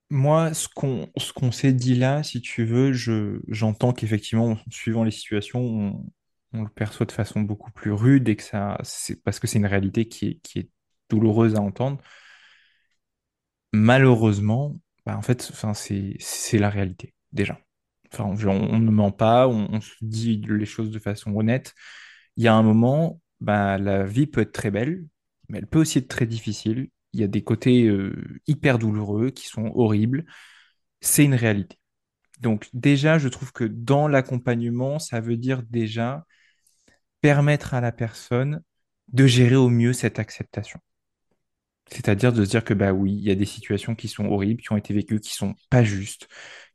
[0.09, 5.11] Moi, ce qu'on ce s'est dit là, si tu veux, je j'entends qu'effectivement, suivant les
[5.11, 6.07] situations, on,
[6.53, 9.59] on le perçoit de façon beaucoup plus rude et que ça, c'est parce que c'est
[9.59, 10.71] une réalité qui est, qui est
[11.11, 11.99] douloureuse à entendre.
[13.73, 14.77] Malheureusement,
[15.07, 15.53] bah, en fait,
[16.19, 17.59] c'est la réalité déjà.
[18.19, 21.75] On, ne ment pas, on, on se dit les choses de façon honnête.
[22.37, 25.05] Il y a un moment, bah, la vie peut être très belle,
[25.49, 26.91] mais elle peut aussi être très difficile.
[27.13, 30.25] Il y a des côtés euh, hyper douloureux qui sont horribles.
[31.01, 31.79] C'est une réalité.
[32.41, 36.25] Donc déjà, je trouve que dans l'accompagnement, ça veut dire déjà
[37.21, 38.63] permettre à la personne
[39.09, 40.81] de gérer au mieux cette acceptation.
[41.91, 44.61] C'est-à-dire de se dire que bah oui, il y a des situations qui sont horribles,
[44.63, 46.29] qui ont été vécues, qui sont pas justes,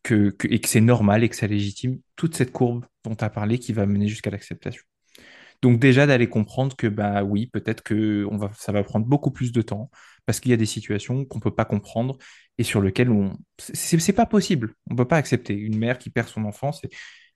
[0.03, 3.29] que, et que c'est normal et que ça légitime toute cette courbe dont tu as
[3.29, 4.83] parlé qui va mener jusqu'à l'acceptation.
[5.61, 9.31] Donc déjà d'aller comprendre que bah oui, peut-être que on va, ça va prendre beaucoup
[9.31, 9.91] plus de temps
[10.25, 12.17] parce qu'il y a des situations qu'on peut pas comprendre
[12.57, 14.73] et sur lesquelles on, c'est c'est pas possible.
[14.89, 16.71] On peut pas accepter une mère qui perd son enfant.
[16.71, 16.89] C'est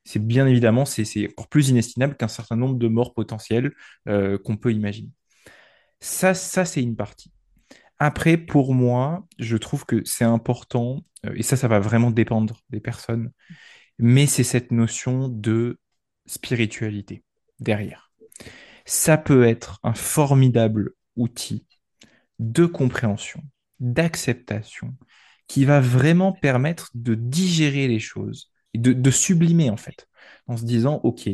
[0.05, 3.71] c'est bien évidemment c'est c'est encore plus inestimable qu'un certain nombre de morts potentielles
[4.07, 5.09] euh, qu'on peut imaginer.
[6.01, 7.31] Ça ça c'est une partie.
[7.99, 12.61] Après, pour moi, je trouve que c'est important, euh, et ça, ça va vraiment dépendre
[12.69, 13.31] des personnes,
[13.99, 15.79] mais c'est cette notion de
[16.25, 17.23] spiritualité
[17.59, 18.11] derrière.
[18.85, 21.65] Ça peut être un formidable outil
[22.39, 23.43] de compréhension,
[23.79, 24.95] d'acceptation,
[25.47, 30.09] qui va vraiment permettre de digérer les choses, de, sublimer en fait,
[30.47, 31.29] en se disant, OK,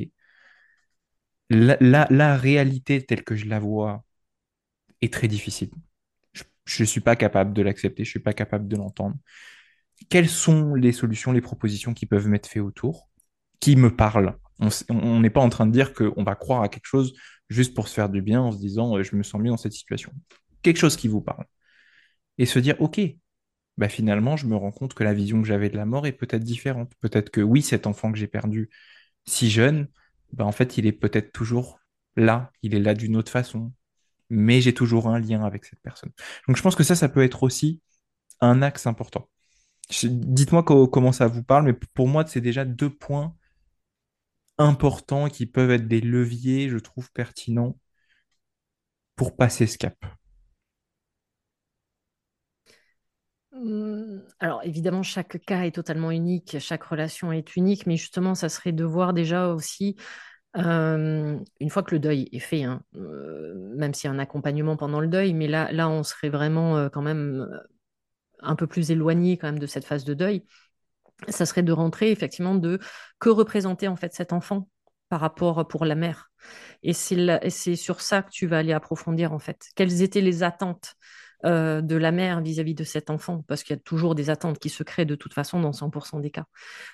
[1.50, 4.04] la réalité telle que je la vois
[5.02, 5.72] est très difficile.
[6.72, 9.16] Je ne suis pas capable de l'accepter, je ne suis pas capable de l'entendre.
[10.10, 13.10] Quelles sont les solutions, les propositions qui peuvent m'être faites autour,
[13.60, 14.38] qui me parlent?
[14.90, 17.14] On n'est pas en train de dire qu'on va croire à quelque chose
[17.50, 19.58] juste pour se faire du bien en se disant euh, je me sens mieux dans
[19.58, 20.14] cette situation.
[20.62, 21.46] Quelque chose qui vous parle.
[22.38, 23.02] Et se dire ok,
[23.78, 26.14] bah finalement je me rends compte que la vision que j'avais de la mort est
[26.14, 26.94] peut-être différente.
[27.02, 28.70] Peut-être que oui, cet enfant que j'ai perdu
[29.26, 29.88] si jeune,
[30.34, 31.80] bah en fait il est peut-être toujours
[32.16, 33.74] là, il est là d'une autre façon,
[34.32, 36.12] mais j'ai toujours un lien avec cette personne.
[36.48, 37.82] Donc je pense que ça, ça peut être aussi
[38.42, 39.30] un axe important.
[40.04, 43.36] Dites-moi comment ça vous parle, mais pour moi, c'est déjà deux points
[44.58, 47.78] importants qui peuvent être des leviers, je trouve, pertinents
[49.16, 49.96] pour passer ce cap.
[53.54, 58.48] Mmh, alors évidemment, chaque cas est totalement unique, chaque relation est unique, mais justement, ça
[58.50, 59.98] serait de voir déjà aussi,
[60.54, 65.00] une fois que le deuil est fait, hein, même s'il y a un accompagnement pendant
[65.00, 67.48] le deuil, mais là, on serait vraiment quand même
[68.40, 70.46] un peu plus éloigné quand même de cette phase de deuil,
[71.28, 72.80] ça serait de rentrer effectivement de
[73.20, 74.68] que représentait en fait cet enfant
[75.10, 76.32] par rapport pour la mère.
[76.84, 79.68] Et c'est sur ça que tu vas aller approfondir en fait.
[79.76, 80.96] Quelles étaient les attentes
[81.46, 84.60] euh, de la mère vis-à-vis de cet enfant, parce qu'il y a toujours des attentes
[84.60, 86.46] qui se créent de toute façon dans 100% des cas.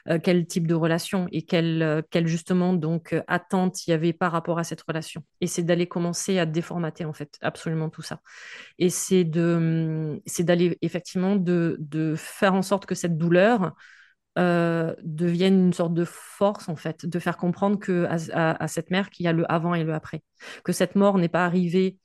[0.07, 4.31] Euh, quel type de relation et quelle, euh, justement donc attente il y avait par
[4.31, 5.23] rapport à cette relation?
[5.41, 8.21] Et c'est d'aller commencer à déformater en fait absolument tout ça.
[8.79, 13.73] Et c'est de c'est d'aller effectivement de, de, faire en sorte que cette douleur
[14.37, 19.09] devienne une sorte de force en fait, de faire comprendre que à, à cette mère
[19.09, 20.21] qu'il y a le avant et le après,
[20.63, 21.97] que cette mort n'est pas arrivée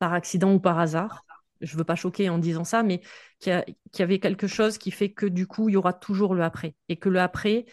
[0.00, 1.24] par accident ou par hasard.
[1.60, 3.02] Je veux pas choquer en disant ça, mais
[3.38, 3.62] qu'il
[3.98, 6.74] y, avait quelque chose qui fait que du coup, il y aura toujours le après.
[6.88, 7.66] Et que le après,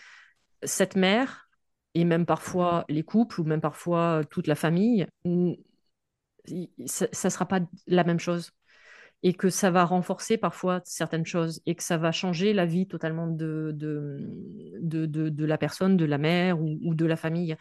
[0.61, 1.49] cette mère,
[1.95, 5.07] et même parfois les couples, ou même parfois toute la famille,
[6.85, 8.51] ça ne sera pas la même chose.
[9.23, 12.87] Et que ça va renforcer parfois certaines choses et que ça va changer la vie
[12.87, 14.19] totalement de, de,
[14.79, 17.55] de, la personne, de la mère ou de la famille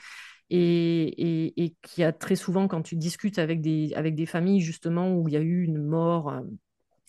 [0.51, 5.15] et, et, qui a très souvent, quand tu discutes avec des, avec des familles justement
[5.15, 6.41] où il y a eu une mort euh,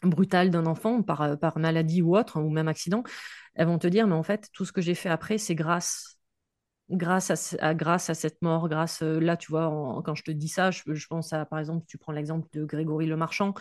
[0.03, 3.03] brutale d'un enfant par, euh, par maladie ou autre, ou même accident,
[3.55, 6.15] elles vont te dire, mais en fait, tout ce que j'ai fait après, c'est grâce
[6.89, 10.47] grâce à, grâce à cette mort, grâce euh, là, tu vois, quand je te dis
[10.47, 13.53] ça, je, pense à, par exemple, tu prends l'exemple de Grégory Le Marchand,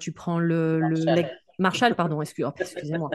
[0.00, 0.80] tu prends le,
[1.58, 3.10] Marshall, pardon, excusez-moi.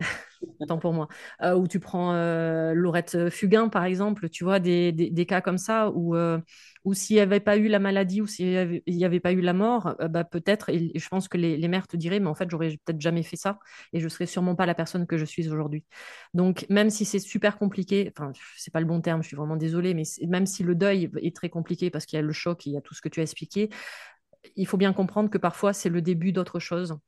[0.68, 1.06] Tant pour moi.
[1.42, 5.56] Euh, où tu prends euh, Laurette Fugain, par exemple, tu vois, des, des, cas comme
[5.56, 6.40] ça, où, euh,
[6.84, 9.52] où s'il n'y avait pas eu la maladie ou s'il n'y avait, pas eu la
[9.52, 12.50] mort, bah, peut-être, et, je pense que les, les, mères te diraient, mais en fait,
[12.50, 13.58] j'aurais peut-être jamais fait ça,
[13.92, 15.84] et je serais sûrement pas la personne que je suis aujourd'hui.
[16.34, 19.56] Donc, même si c'est super compliqué, enfin, c'est pas le bon terme, je suis vraiment
[19.56, 22.66] désolée, mais même si le deuil est très compliqué parce qu'il y a le choc,
[22.66, 23.70] il y a tout ce que tu as expliqué,
[24.56, 26.98] il faut bien comprendre que parfois c'est le début d'autre chose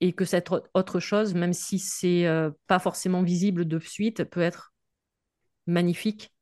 [0.00, 4.40] et que cette autre chose, même si c'est euh, pas forcément visible de suite, peut
[4.40, 4.72] être
[5.66, 6.32] magnifique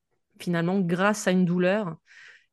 [0.41, 1.97] finalement grâce à une douleur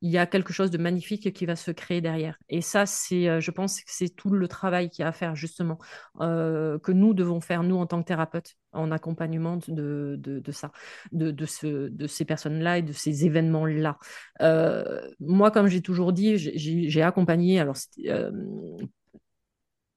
[0.02, 2.38] il y a quelque chose de magnifique qui va se créer derrière.
[2.48, 5.12] Et ça, c'est, euh, je pense que c'est tout le travail qu'il y a à
[5.12, 5.80] faire, justement,
[6.22, 10.72] euh, que nous devons faire, nous, en tant que thérapeutes, en accompagnement de, de, ça,
[11.12, 13.98] de, de, ce, de ces personnes-là et de ces événements-là.
[14.42, 17.78] Euh, moi, comme j'ai toujours dit, j'ai accompagné, alors,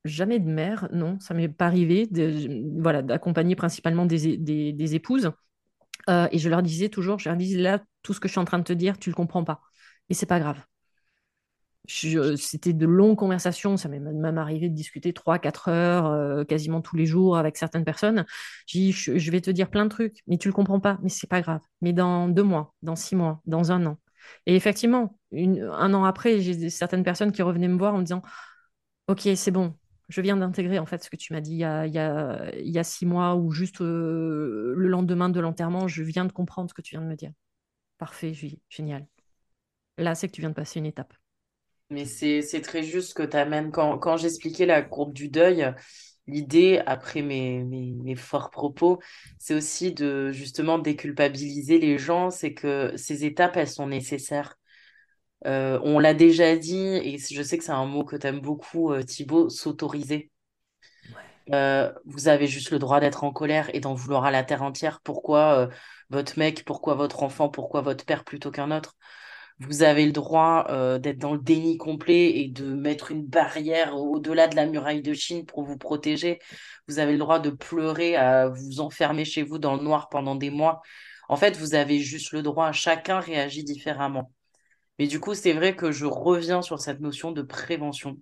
[0.05, 2.09] jamais de mère, non, ça m'est pas arrivé,
[2.79, 5.31] voilà, d'accompagner principalement des, des, épouses.
[6.09, 8.45] et je leur disais toujours, je leur disais là, tout ce que je suis en
[8.45, 9.61] train de te dire, tu le comprends pas.
[10.09, 10.63] Et c'est pas grave.
[11.89, 16.97] C'était de longues conversations, ça m'est même arrivé de discuter 3-4 heures euh, quasiment tous
[16.97, 18.27] les jours avec certaines personnes.
[18.67, 21.09] J'ai je, je, vais te dire plein de trucs, mais tu le comprends pas, mais
[21.09, 21.63] c'est pas grave.
[21.81, 23.99] Mais dans deux mois, dans six mois, dans un an.
[24.45, 28.23] Et effectivement, un an après, j'ai certaines personnes qui revenaient me voir en me disant
[29.09, 29.75] Ok, c'est bon,
[30.09, 33.37] je viens d'intégrer en fait ce que tu m'as dit il y, a, six mois
[33.37, 37.03] ou juste euh, le lendemain de l'enterrement, je viens de comprendre ce que tu viens
[37.03, 37.33] de me dire.
[37.99, 38.33] Parfait,
[38.69, 39.07] génial.
[39.99, 41.13] Là, c'est que tu viens de passer une étape.
[41.91, 43.71] Mais c'est très juste que tu amènes.
[43.71, 45.75] Quand, quand j'expliquais la courbe du deuil,
[46.27, 49.01] l'idée, après mes, mes, forts propos,
[49.39, 52.31] c'est aussi de justement déculpabiliser les gens.
[52.31, 54.58] C'est que ces étapes, elles sont nécessaires.
[55.47, 58.41] Euh, on l'a déjà dit, et je sais que c'est un mot que tu aimes
[58.41, 60.31] beaucoup, euh, Thibaut, s'autoriser.
[61.53, 64.63] Euh, vous avez juste le droit d'être en colère et d'en vouloir à la terre
[64.63, 65.01] entière.
[65.03, 65.71] Pourquoi
[66.11, 68.97] votre mec, pourquoi votre enfant, pourquoi votre père plutôt qu'un autre?
[69.61, 73.97] Vous avez le droit euh, d'être dans le déni complet et de mettre une barrière
[73.97, 76.39] au-delà de la muraille de Chine pour vous protéger.
[76.87, 80.37] Vous avez le droit de pleurer, à vous enfermer chez vous dans le noir pendant
[80.37, 80.81] des mois.
[81.29, 82.71] En fait, vous avez juste le droit.
[82.73, 84.33] Chacun réagit différemment.
[84.99, 88.19] Mais du coup, c'est vrai que je reviens sur cette notion de prévention.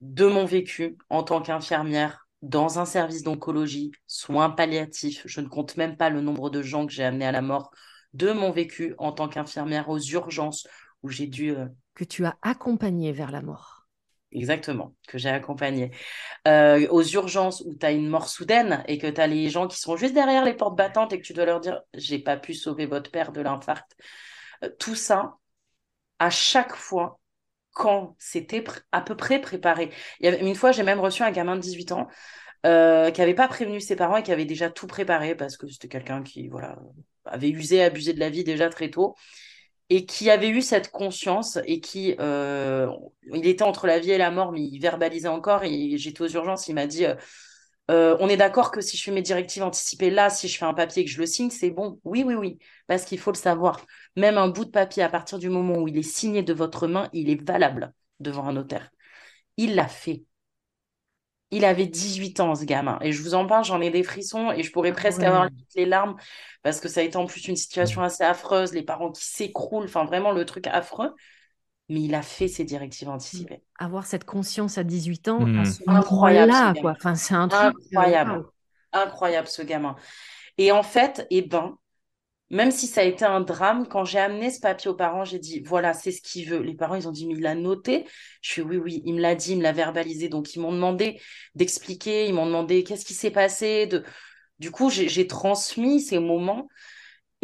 [0.00, 5.76] De mon vécu en tant qu'infirmière dans un service d'oncologie, soins palliatifs, je ne compte
[5.76, 7.70] même pas le nombre de gens que j'ai amenés à la mort
[8.12, 10.66] de mon vécu en tant qu'infirmière aux urgences
[11.02, 11.50] où j'ai dû...
[11.50, 13.86] Euh, que tu as accompagné vers la mort.
[14.32, 15.92] Exactement, que j'ai accompagné.
[16.48, 19.68] Euh, aux urgences où tu as une mort soudaine et que tu as les gens
[19.68, 22.36] qui sont juste derrière les portes battantes et que tu dois leur dire j'ai pas
[22.36, 23.96] pu sauver votre père de l'infarct.
[24.62, 25.36] Euh, tout ça,
[26.18, 27.18] à chaque fois,
[27.72, 29.90] quand c'était à peu près préparé.
[30.20, 32.08] Il y une fois, j'ai même reçu un gamin de 18 ans
[32.62, 35.88] qui n'avait pas prévenu ses parents et qui avait déjà tout préparé parce que c'était
[35.88, 36.78] quelqu'un qui voilà
[37.24, 39.14] avait usé, abusé de la vie déjà très tôt,
[39.90, 42.88] et qui avait eu cette conscience et qui, euh,
[43.32, 45.62] il était entre la vie et la mort, mais il verbalisait encore.
[45.64, 47.14] Et j'étais aux urgences, il m'a dit, euh,
[47.90, 50.64] euh, on est d'accord que si je fais mes directives anticipées là, si je fais
[50.64, 52.00] un papier et que je le signe, c'est bon.
[52.04, 53.84] Oui, oui, oui, parce qu'il faut le savoir.
[54.16, 56.86] Même un bout de papier, à partir du moment où il est signé de votre
[56.86, 58.90] main, il est valable devant un notaire.
[59.56, 60.24] Il l'a fait.
[61.50, 62.98] Il avait 18 ans, ce gamin.
[63.02, 65.48] Et je vous en parle, j'en ai des frissons et je pourrais ah presque avoir
[65.76, 66.16] les larmes
[66.62, 69.84] parce que ça a été en plus une situation assez affreuse, les parents qui s'écroulent,
[69.84, 71.14] enfin vraiment le truc affreux.
[71.88, 73.62] Mais il a fait ses directives anticipées.
[73.78, 75.64] Avoir cette conscience à 18 ans, mmh.
[75.86, 76.52] incroyable.
[76.52, 76.92] Là, quoi.
[76.92, 78.44] Enfin, c'est un truc incroyable.
[78.92, 79.96] Incroyable ce gamin.
[80.56, 81.76] Et en fait, eh ben,
[82.50, 85.38] même si ça a été un drame, quand j'ai amené ce papier aux parents, j'ai
[85.38, 86.60] dit, voilà, c'est ce qu'il veut.
[86.60, 88.06] Les parents, ils ont dit, mais il l'a noté.
[88.42, 90.28] Je suis, oui, oui, il me l'a dit, il me l'a verbalisé.
[90.28, 91.20] Donc, ils m'ont demandé
[91.54, 93.86] d'expliquer, ils m'ont demandé qu'est-ce qui s'est passé.
[93.86, 94.04] De...
[94.58, 96.68] Du coup, j'ai transmis ces moments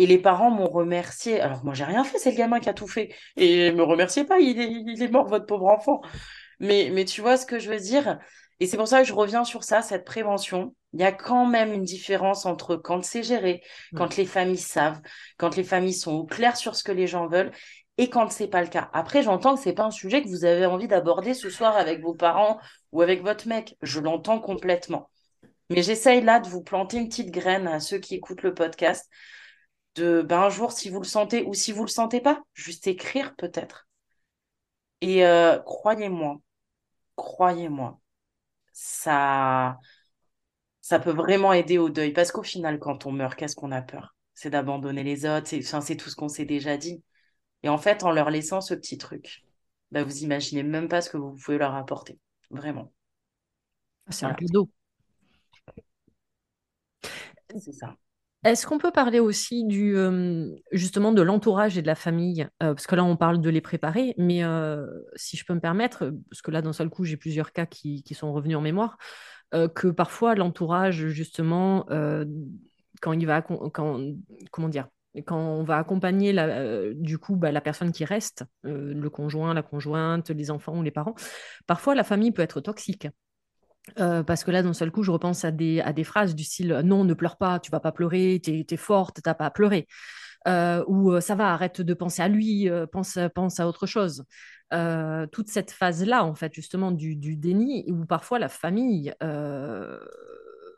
[0.03, 1.40] et les parents m'ont remercié.
[1.40, 3.14] Alors, moi, j'ai rien fait, c'est le gamin qui a tout fait.
[3.36, 6.01] Et me remerciez pas, il est, il est mort, votre pauvre enfant.
[6.59, 8.18] Mais, mais tu vois ce que je veux dire?
[8.61, 11.46] Et c'est pour ça que je reviens sur ça, cette prévention il y a quand
[11.46, 13.62] même une différence entre quand c'est géré,
[13.94, 15.01] quand les familles savent,
[15.38, 17.53] quand les familles sont au clair sur ce que les gens veulent
[17.96, 18.90] et quand c'est pas le cas.
[18.92, 22.01] Après, j'entends que c'est pas un sujet que vous avez envie d'aborder ce soir avec
[22.01, 22.59] vos parents
[22.92, 23.76] ou avec votre mec.
[23.82, 25.11] Je l'entends complètement.
[25.68, 29.09] Mais j'essaye là de vous planter une petite graine à ceux qui écoutent le podcast
[29.97, 32.86] de ben, un jour, si vous le sentez ou si vous le sentez pas, juste
[32.86, 33.88] écrire peut-être.
[35.01, 36.41] Et euh, croyez-moi,
[37.16, 38.01] croyez-moi,
[38.72, 39.78] ça,
[40.80, 42.12] ça peut vraiment aider au deuil.
[42.12, 44.14] Parce qu'au final, quand on meurt, qu'est-ce qu'on a peur?
[44.34, 47.03] C'est d'abandonner les autres, c'est tout ce qu'on s'est déjà dit.
[47.62, 49.45] Et en fait, en leur laissant ce petit truc,
[49.91, 52.18] bah, vous imaginez même pas ce que vous pouvez leur apporter.
[52.51, 52.93] Vraiment.
[54.11, 54.68] C'est un cadeau.
[57.59, 57.97] C'est ça.
[58.43, 62.49] Est-ce qu'on peut parler aussi du euh, justement de l'entourage et de la famille?
[62.62, 65.61] Euh, Parce que là, on parle de les préparer, mais euh, si je peux me
[65.61, 68.97] permettre, parce que là, d'un seul coup, j'ai plusieurs cas qui, sont revenus en mémoire.
[69.74, 71.84] Que parfois l'entourage, justement,
[73.03, 74.01] quand il va, quand, quand
[75.30, 80.30] on va accompagner la, du coup bah, la personne qui reste, le conjoint, la conjointe,
[80.30, 81.16] les enfants ou les parents,
[81.66, 83.09] parfois la famille peut être toxique.
[83.99, 86.45] Euh, parce que là, d'un seul coup, je repense à des, à des phrases du
[86.45, 89.51] style non, ne pleure pas, tu vas pas pleurer, tu es, forte, t'as pas à
[89.51, 89.87] pleurer.
[90.47, 94.24] ou ça va, arrête de penser à lui, pense, pense à autre chose.
[95.33, 99.12] toute cette phase-là, en fait, justement, du, du, déni, où parfois la famille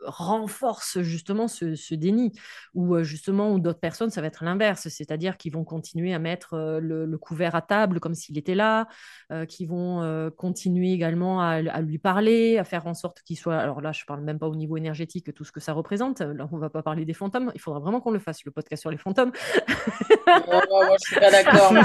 [0.05, 2.32] renforce justement ce, déni,
[2.74, 6.55] ou euh, justement, d'autres personnes, ça va être l'inverse, c'est-à-dire qu'ils vont continuer à mettre
[6.55, 8.88] euh, le, couvert à table comme s'il était là,
[9.30, 9.82] euh, qui vont
[10.36, 14.22] continuer également à, lui parler, à faire en sorte qu'il soit, alors là, je parle
[14.22, 17.05] même pas au niveau énergétique, tout ce que ça représente, là, on va pas parler
[17.05, 19.32] des fantômes, il faudra vraiment qu'on le fasse, le podcast sur les fantômes.
[20.26, 21.72] moi, je suis pas d'accord.
[21.72, 21.84] moi,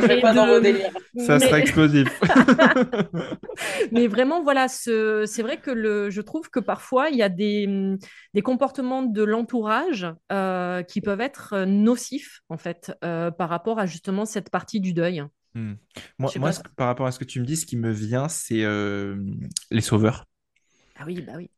[0.00, 0.90] je vais pas dans vos délires.
[1.18, 2.08] Ça sera explosif.
[3.92, 7.98] mais vraiment, voilà, c'est vrai que je trouve que parfois, il y a des, mm,
[8.42, 13.86] comportements de l'entourage euh, qui peuvent être euh, nocifs, en fait, euh, par rapport à
[13.86, 15.24] justement cette partie du deuil.
[15.54, 15.74] Hmm.
[16.18, 18.64] Moi, moi par rapport à ce que tu me dis, ce qui me vient, c'est
[19.70, 20.26] les sauveurs.
[20.98, 21.50] Ah oui, bah oui.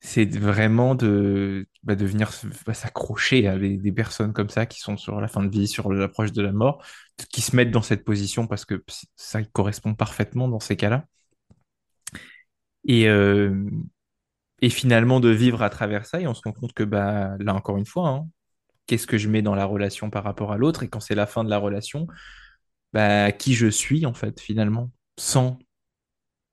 [0.00, 2.30] C'est vraiment de, bah, de venir
[2.66, 5.92] bah, s'accrocher à des, personnes comme ça qui sont sur la fin de vie, sur
[5.92, 6.84] l'approche de la mort,
[7.32, 8.84] qui se mettent dans cette position parce que
[9.16, 11.06] ça correspond parfaitement dans ces cas-là
[12.86, 13.68] et, euh,
[14.62, 16.20] et finalement de vivre à travers ça.
[16.20, 18.28] Et on se rend compte que bah, là, encore une fois, hein,
[18.86, 20.82] qu'est-ce que je mets dans la relation par rapport à l'autre?
[20.82, 22.06] Et quand c'est la fin de la relation,
[22.92, 25.58] bah, qui je suis en fait finalement, sans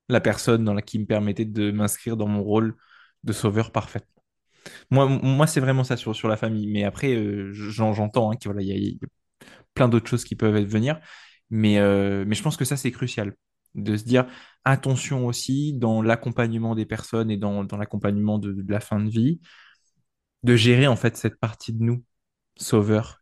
[0.10, 2.76] la personne dans la, qui me permettait de m'inscrire dans mon rôle
[3.24, 4.02] de sauveur parfait.
[4.92, 6.68] Moi, moi c'est vraiment ça sur, la famille.
[6.68, 7.16] Mais après,
[7.54, 9.08] j'entends qu'il y, a
[9.74, 11.00] plein d'autres choses qui peuvent venir.
[11.50, 13.36] Mais, euh, mais je pense que ça, c'est crucial
[13.76, 14.28] de se dire
[14.66, 19.40] attention aussi dans l'accompagnement des personnes et dans, l'accompagnement de, la fin de vie,
[20.44, 22.04] de gérer en fait cette partie de nous,
[22.56, 23.20] sauveur.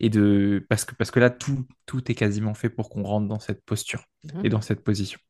[0.00, 3.28] Et de, parce, que, parce que là, tout, tout est quasiment fait pour qu'on rentre
[3.28, 4.48] dans cette posture et mhm.
[4.48, 5.20] dans cette position.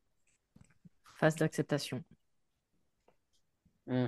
[1.19, 2.03] Phase d'acceptation.
[3.87, 4.07] Mm.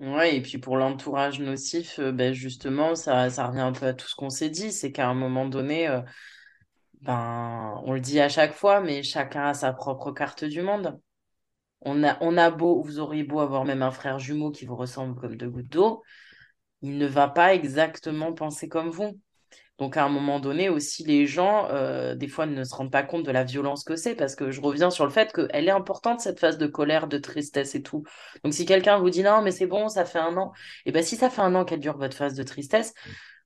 [0.00, 3.94] Ouais, et puis pour l'entourage nocif, euh, ben justement, ça, ça revient un peu à
[3.94, 6.00] tout ce qu'on s'est dit, c'est qu'à un moment donné, euh,
[7.02, 11.00] ben, on le dit à chaque fois, mais chacun a sa propre carte du monde.
[11.80, 15.36] On a, beau, vous auriez beau avoir même un frère jumeau qui vous ressemble comme
[15.36, 16.02] deux gouttes d'eau,
[16.80, 19.18] il ne va pas exactement penser comme vous.
[19.78, 23.02] Donc à un moment donné aussi, les gens, euh, des fois, ne se rendent pas
[23.02, 25.72] compte de la violence que c'est, parce que je reviens sur le fait qu'elle est
[25.72, 28.04] importante, cette phase de colère, de tristesse et tout.
[28.44, 30.52] Donc si quelqu'un vous dit non, mais c'est bon, ça fait un an,
[30.86, 32.94] et eh bien si ça fait un an qu'elle dure votre phase de tristesse,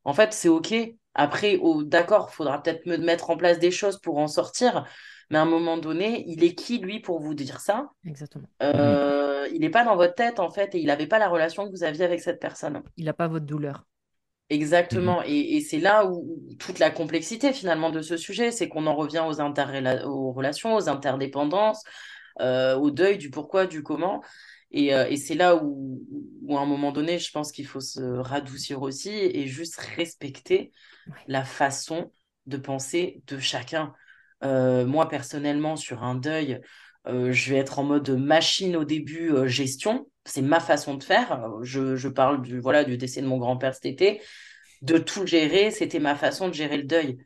[0.05, 0.75] en fait, c'est OK.
[1.17, 4.85] Après, oh, d'accord, il faudra peut-être me mettre en place des choses pour en sortir.
[5.31, 7.91] Mais à un moment donné, il est qui, lui, pour vous dire ça?
[8.05, 8.47] Exactement.
[8.63, 11.65] Euh, il n'est pas dans votre tête, en fait, et il n'avait pas la relation
[11.65, 12.83] que vous aviez avec cette personne.
[12.97, 13.87] Il n'a pas votre douleur.
[14.51, 15.21] Exactement.
[15.21, 15.27] Mhm.
[15.27, 19.25] Et, c'est là où, toute la complexité, finalement, de ce sujet, c'est qu'on en revient
[19.27, 21.83] aux, aux relations, aux interdépendances,
[22.41, 24.23] euh, au deuil, du pourquoi, du comment.
[24.75, 26.01] Euh, et, c'est là où,
[26.51, 30.73] à un moment donné, je pense qu'il faut se radoucir aussi et juste respecter
[31.27, 32.13] la façon
[32.47, 33.95] de penser de chacun.
[34.45, 36.61] Euh, moi, personnellement, sur un deuil,
[37.07, 40.09] euh, je vais être en mode machine au début, gestion.
[40.25, 41.49] C'est ma façon de faire.
[41.63, 44.23] Je, parle du, voilà, du décès de mon grand-père cet été.
[44.83, 47.19] De tout gérer, c'était ma façon de gérer le deuil.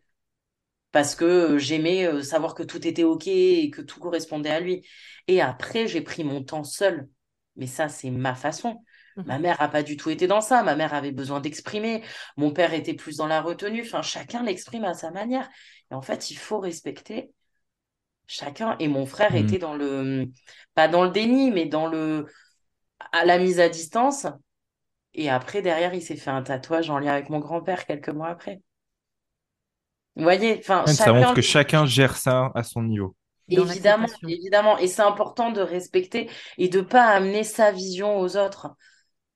[0.93, 4.87] Parce que j'aimais savoir que tout était OK et que tout correspondait à lui.
[5.29, 7.09] Et après, j'ai pris mon temps seul
[7.61, 8.83] mais ça, c'est ma façon.
[9.17, 9.23] Mmh.
[9.27, 10.63] Ma mère n'a pas du tout été dans ça.
[10.63, 12.03] Ma mère avait besoin d'exprimer.
[12.37, 13.83] Mon père était plus dans la retenue.
[13.83, 15.49] Enfin, chacun l'exprime à sa manière.
[15.91, 17.33] Et en fait, il faut respecter
[18.27, 18.77] chacun.
[18.79, 19.61] Et mon frère était mmh.
[19.61, 20.27] dans le,
[20.75, 22.27] pas dans le déni, mais dans le,
[23.13, 24.27] à la mise à distance.
[25.15, 28.29] Et après, derrière, il s'est fait un tatouage en lien avec mon grand-père quelques mois
[28.29, 28.61] après.
[30.17, 33.17] Vous voyez, enfin, ça montre que chacun gère ça à son niveau.
[33.49, 34.79] Évidemment, évidemment.
[34.79, 38.69] Et c'est important de respecter et de pas amener sa vision aux autres.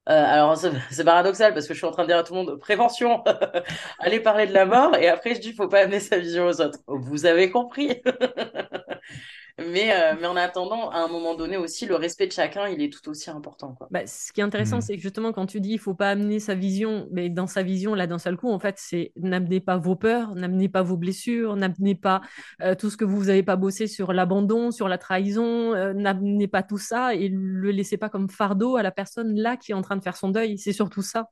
[0.09, 0.57] Euh, alors,
[0.91, 3.25] c'est paradoxal parce que je suis en train de dire à tout le monde prévention,
[3.99, 4.95] allez parler de la mort.
[4.97, 6.79] Et après, je dis faut pas amener sa vision aux autres.
[6.87, 8.03] Vous avez compris.
[9.59, 12.83] Mais, euh, mais en attendant, à un moment donné aussi, le respect de chacun, il
[12.83, 13.73] est tout aussi important.
[13.75, 13.87] Quoi.
[13.91, 14.83] Bah, ce qui est intéressant, hmm.
[14.83, 17.63] c'est que justement, quand tu dis il faut pas amener sa vision, mais dans sa
[17.63, 20.97] vision, là, d'un seul coup, en fait, c'est n'amenez pas vos peurs, n'amenez pas vos
[20.97, 22.21] blessures, n'amenez pas
[22.63, 26.49] euh, tout ce que vous n'avez pas bossé sur l'abandon, sur la trahison, euh, n'amenez
[26.49, 29.75] pas tout ça et le laissez pas comme fardeau à la personne là qui est
[29.75, 30.59] en train de faire son deuil.
[30.59, 31.29] C'est surtout ça.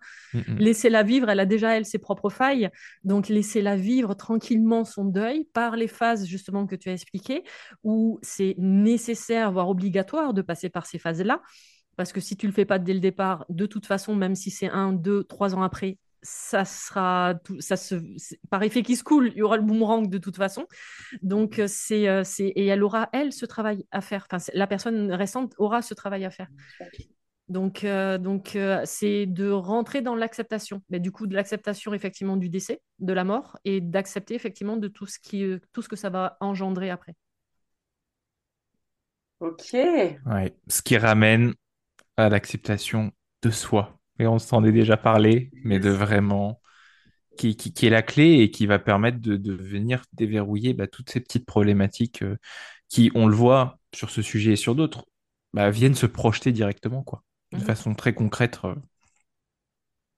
[0.59, 2.71] Laissez-la vivre, elle a déjà, elle, ses propres failles.
[3.05, 7.43] Donc, laissez-la vivre tranquillement son deuil par les phases, justement, que tu as expliquées,
[7.83, 11.41] où c'est nécessaire, voire obligatoire de passer par ces phases-là.
[11.97, 14.51] parce que si tu le fais pas dès le départ, de toute façon, même si
[14.51, 17.97] c'est un, deux, trois ans après, ça sera tout, ça se,
[18.49, 20.67] par effet qui se coule, il y aura le boomerang de toute façon.
[21.23, 24.27] Donc euh, c'est, euh, c'est et elle aura elle ce travail à faire.
[24.31, 26.49] Enfin, la personne récente aura ce travail à faire.
[27.49, 30.83] Donc euh, donc c'est de rentrer dans l'acceptation.
[30.91, 34.89] Mais du coup de l'acceptation effectivement du décès, de la mort et d'accepter effectivement de
[34.89, 37.15] tout ce qui tout ce que ça va engendrer après.
[39.43, 39.73] Ok.
[39.73, 40.55] Ouais.
[40.69, 41.55] Ce qui ramène
[42.17, 43.11] à l'acceptation
[43.43, 46.61] de soi et on s'en est déjà parlé, mais de vraiment
[47.37, 51.11] qui, qui, est la clé et qui va permettre de, de venir déverrouiller bah, toutes
[51.11, 52.37] ces petites problématiques euh,
[52.89, 55.07] qui, on le voit sur ce sujet et sur d'autres,
[55.55, 57.65] bah, viennent se projeter directement, quoi, de mhm.
[57.65, 58.61] façon très concrète.
[58.65, 58.77] Euh.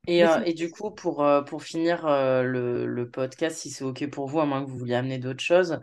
[0.06, 4.28] Et, euh, et, du coup, pour, pour finir le, le, podcast, si c'est OK pour
[4.28, 5.80] vous, à moins que vous vouliez amener d'autres choses,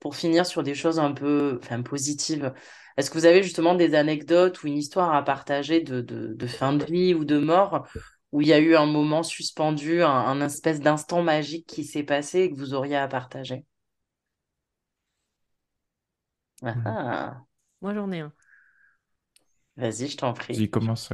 [0.00, 2.52] pour finir sur des choses un peu enfin, positives,
[2.96, 6.72] est-ce que vous avez justement des anecdotes ou une histoire à partager de, de, fin
[6.72, 7.86] de vie ou de mort
[8.32, 12.40] où il y a eu un moment suspendu, un, espèce d'instant magique qui s'est passé
[12.40, 13.64] et que vous auriez à partager?
[16.62, 16.82] Ah, hmm.
[16.86, 17.40] ah.
[17.82, 18.32] Moi, j'en ai un.
[19.76, 20.54] Vas-y, je t'en prie.
[20.54, 21.10] J'y commence.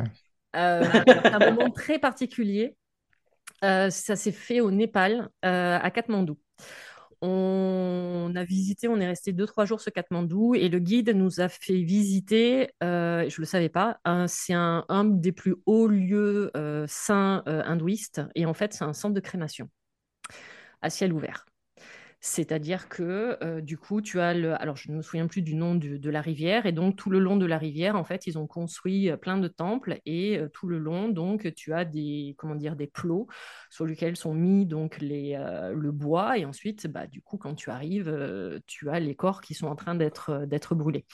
[0.54, 0.84] Euh,
[1.24, 2.76] un moment très particulier.
[3.64, 6.38] Euh, ça s'est fait au Népal, euh, à Katmandou.
[7.24, 11.40] On a visité, on est resté deux, trois jours sur Katmandou et le guide nous
[11.40, 16.50] a fait visiter, euh, je ne le savais pas, c'est un, des plus hauts lieux
[16.56, 19.70] euh, saints euh, hindouistes et en fait c'est un centre de crémation
[20.82, 21.46] à ciel ouvert.
[22.24, 24.54] C'est-à-dire que euh, du coup, tu as le.
[24.62, 26.66] Alors, je ne me souviens plus du nom de la rivière.
[26.66, 29.38] Et donc, tout le long de la rivière, en fait, ils ont construit euh, plein
[29.38, 29.98] de temples.
[30.06, 33.26] Et euh, tout le long, donc, tu as des, comment dire, des plots
[33.70, 35.36] sur lesquels sont mis donc, les,
[35.74, 36.38] le bois.
[36.38, 39.74] Et ensuite, bah, du coup, quand tu arrives, tu as les corps qui sont en
[39.74, 40.46] train d'être,
[40.76, 41.04] brûlés.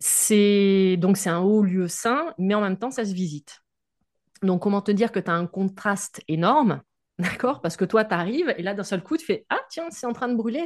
[0.00, 3.60] C'est, donc, c'est un haut lieu saint, mais en même temps, ça se visite.
[4.42, 6.82] Donc, comment te dire que tu as un contraste énorme
[7.18, 7.60] D'accord?
[7.60, 10.06] Parce que toi, tu arrives et là, d'un seul coup, tu fais Ah, tiens, c'est
[10.06, 10.64] en train de brûler.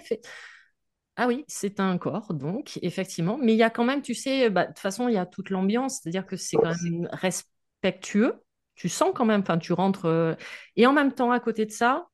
[1.16, 3.38] Ah oui, c'est un corps, donc, effectivement.
[3.38, 5.26] Mais il y a quand même, tu sais, bah, de toute façon, il y a
[5.26, 8.42] toute l'ambiance, c'est-à-dire que c'est quand même respectueux.
[8.74, 10.06] Tu sens quand même, enfin, tu rentres.
[10.06, 10.34] Euh,
[10.76, 12.08] et en même temps, à côté de ça,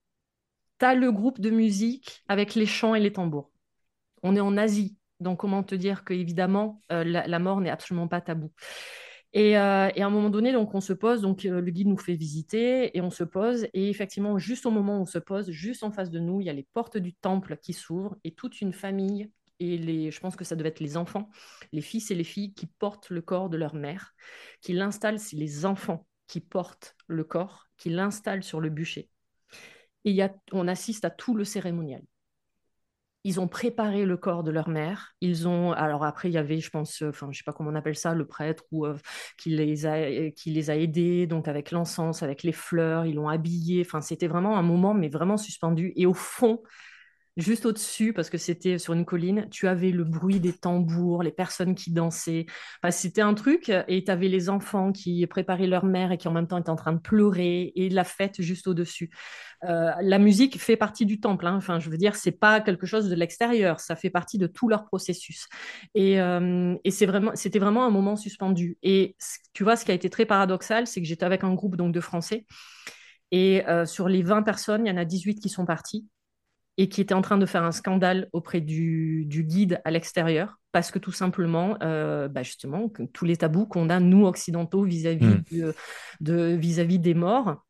[0.80, 3.51] tu as le groupe de musique avec les chants et les tambours.
[4.22, 8.09] On est en Asie, donc comment te dire que, évidemment, euh, la mort n'est absolument
[8.09, 8.53] pas tabou.
[9.37, 11.99] Euh, et, à un moment donné, donc on se pose, donc euh, le guide nous
[11.99, 13.66] fait visiter et on se pose.
[13.74, 16.47] Et effectivement, juste au moment où on se pose, juste en face de nous, il
[16.47, 19.31] y a les portes du temple qui s'ouvrent et toute une famille.
[19.61, 21.29] Et les, je pense que ça devait être les enfants,
[21.72, 24.14] les fils et les filles qui portent le corps de leur mère,
[24.61, 29.11] qui l'installent, c'est les enfants qui portent le corps, qui l'installent sur le bûcher.
[30.05, 32.03] Et y a, on assiste à tout le cérémonial
[33.29, 35.14] ils ont préparé le corps de leur mère.
[35.20, 37.70] Ils ont, alors après, il y avait, je pense, euh, enfin, je sais pas comment
[37.70, 38.97] on appelle ça, le prêtre ou euh,
[39.37, 43.14] qui les a, euh, qui les a aidés, donc avec l'encens, avec les fleurs, ils
[43.16, 43.83] l'ont habillé.
[43.87, 45.93] Enfin, c'était vraiment un moment, mais vraiment suspendu.
[45.97, 46.62] Et au fond,
[47.39, 51.30] juste au-dessus, parce que c'était sur une colline, tu avais le bruit des tambours, les
[51.30, 52.47] personnes qui dansaient.
[52.91, 56.32] c'était un truc, et tu avais les enfants qui préparaient leur mère et qui en
[56.32, 59.11] même temps étaient en train de pleurer, et la fête juste au-dessus.
[59.64, 61.57] Euh, la musique fait partie du temple, hein.
[61.57, 64.68] enfin, je veux dire, c'est pas quelque chose de l'extérieur, ça fait partie de tout
[64.68, 65.49] leur processus.
[65.95, 68.78] Et, euh, c'est vraiment, c'était vraiment un moment suspendu.
[68.82, 69.16] Et
[69.53, 71.93] tu vois, ce qui a été très paradoxal, c'est que j'étais avec un groupe donc
[71.93, 72.47] de Français.
[73.30, 76.07] Et euh, sur les 20 personnes, il y en a 18 qui sont partis
[76.79, 80.93] et qui était en train de faire un scandale auprès du, guide à l'extérieur, parce
[80.93, 85.72] que tout simplement, euh, bah justement, tous les tabous qu'on a, nous, occidentaux, vis-à-vis hmm.
[86.20, 87.64] de, vis-à-vis des morts,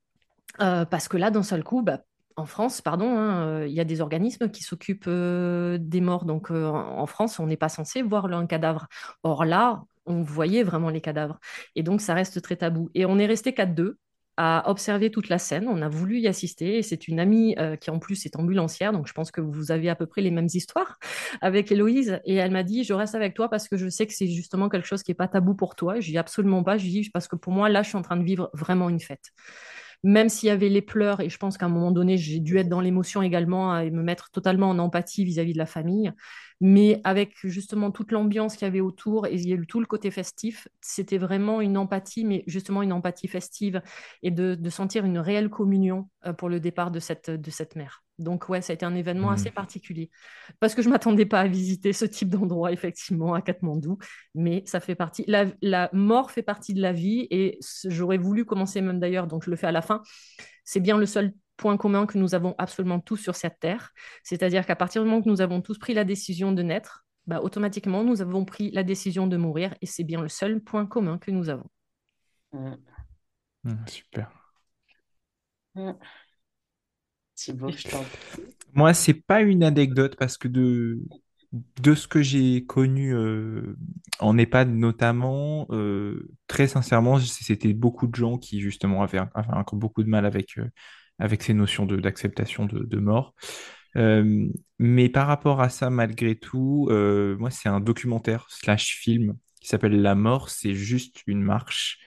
[0.60, 2.00] euh, parce que là, d'un seul coup, bah,
[2.36, 6.26] en France, pardon, hein, euh, il y a des organismes qui s'occupent des morts.
[6.26, 8.88] Donc, en France, on n'est pas censé voir un cadavre.
[9.22, 11.40] Or là, on voyait vraiment les cadavres.
[11.74, 12.90] Et donc, ça reste très tabou.
[12.94, 13.96] Et on est resté 4-2
[14.40, 15.66] à observer toute la scène.
[15.68, 16.80] On a voulu y assister.
[16.82, 18.92] C'est une amie euh, qui, en plus, est ambulancière.
[18.92, 20.96] Donc, je pense que vous avez à peu près les mêmes histoires
[21.40, 22.20] avec Héloïse.
[22.24, 24.68] Et elle m'a dit Je reste avec toi parce que je sais que c'est justement
[24.68, 25.98] quelque chose qui n'est pas tabou pour toi.
[25.98, 26.78] Je dis absolument pas.
[26.78, 29.00] Je dis parce que pour moi, là, je suis en train de vivre vraiment une
[29.00, 29.32] fête
[30.04, 32.56] même s'il y avait les pleurs, et je pense qu'à un moment donné, j'ai dû
[32.58, 36.12] être dans l'émotion également et me mettre totalement en empathie vis-à-vis de la famille,
[36.60, 39.80] mais avec justement toute l'ambiance qu'il y avait autour et il y a eu tout
[39.80, 43.80] le côté festif, c'était vraiment une empathie, mais justement une empathie festive
[44.22, 47.76] et de, de sentir une réelle communion euh, pour le départ de cette, de cette
[47.76, 48.02] mère.
[48.18, 49.54] Donc ouais, ça a été un événement assez mmh.
[49.54, 50.10] particulier
[50.58, 53.98] parce que je m'attendais pas à visiter ce type d'endroit effectivement à Katmandou,
[54.34, 55.24] mais ça fait partie.
[55.28, 59.50] La, mort fait partie de la vie et j'aurais voulu commencer même d'ailleurs, donc je
[59.50, 60.02] le fais à la fin.
[60.64, 63.92] C'est bien le seul point commun que nous avons absolument tous sur cette terre,
[64.22, 67.40] c'est-à-dire qu'à partir du moment que nous avons tous pris la décision de naître, bah,
[67.42, 71.18] automatiquement, nous avons pris la décision de mourir et c'est bien le seul point commun
[71.18, 71.68] que nous avons.
[72.52, 72.74] Mm.
[73.64, 74.30] Mmh, super.
[75.74, 75.92] Mm.
[77.34, 78.04] Thibaut, je t'en
[78.72, 81.00] Moi, c'est pas une anecdote parce que de,
[81.52, 83.76] de ce que j'ai connu euh,
[84.20, 89.78] en EHPAD notamment, euh, très sincèrement, c'était beaucoup de gens qui justement avaient, avaient encore
[89.78, 90.68] beaucoup de mal avec, euh,
[91.18, 93.34] avec ces notions d'acceptation de, de mort.
[93.96, 94.48] Euh,
[94.78, 99.68] mais par rapport à ça, malgré tout, euh, moi, c'est un documentaire slash film qui
[99.68, 101.98] s'appelle La mort, c'est juste une marche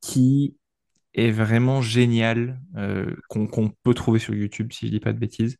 [0.00, 0.56] qui
[1.14, 5.58] est vraiment génial, euh, qu'on peut trouver sur YouTube, si je dis pas de bêtises,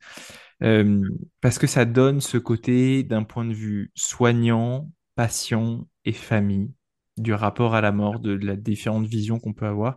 [1.40, 6.70] parce que ça donne ce côté d'un point de vue soignant, patient et famille,
[7.16, 9.96] du rapport à la mort, de, de la différente vision qu'on peut avoir.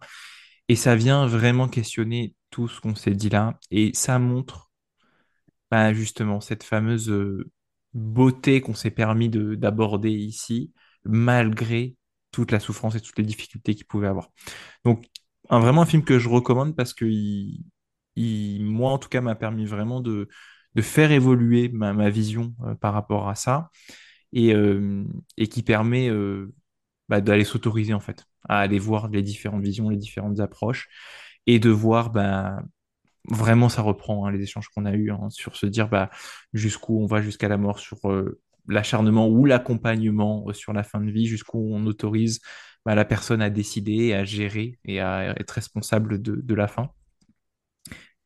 [0.67, 4.71] Et ça vient vraiment questionner tout ce qu'on s'est dit là, et ça montre
[5.71, 7.51] bah, justement cette fameuse euh,
[7.93, 10.73] beauté qu'on s'est permis de d'aborder ici,
[11.05, 11.95] malgré
[12.31, 14.29] toute la souffrance et toutes les difficultés qu'il pouvait avoir.
[14.85, 15.05] Donc,
[15.49, 17.65] un, vraiment un film que je recommande parce que il,
[18.15, 20.29] il- moi, en tout cas, m'a permis vraiment de,
[20.75, 23.71] de faire évoluer ma, vision euh, par rapport à ça
[24.33, 25.05] et, euh,
[25.37, 26.09] et qui permet
[27.09, 30.87] bah, d'aller s'autoriser en fait à aller voir les différentes visions, les différentes approches
[31.47, 32.61] et de voir bah,
[33.29, 36.09] vraiment ça reprend hein, les échanges qu'on a eus hein, sur se dire bah,
[36.53, 41.01] jusqu'où on va jusqu'à la mort sur euh, l'acharnement ou l'accompagnement euh, sur la fin
[41.01, 42.39] de vie, jusqu'où on autorise
[42.85, 46.89] bah, la personne à décider, à gérer et à être responsable de, de la fin.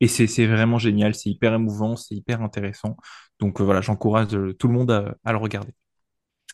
[0.00, 2.96] Et c'est vraiment génial, c'est hyper émouvant, c'est hyper intéressant.
[3.38, 5.72] Donc euh, voilà, j'encourage tout le monde à, à le regarder.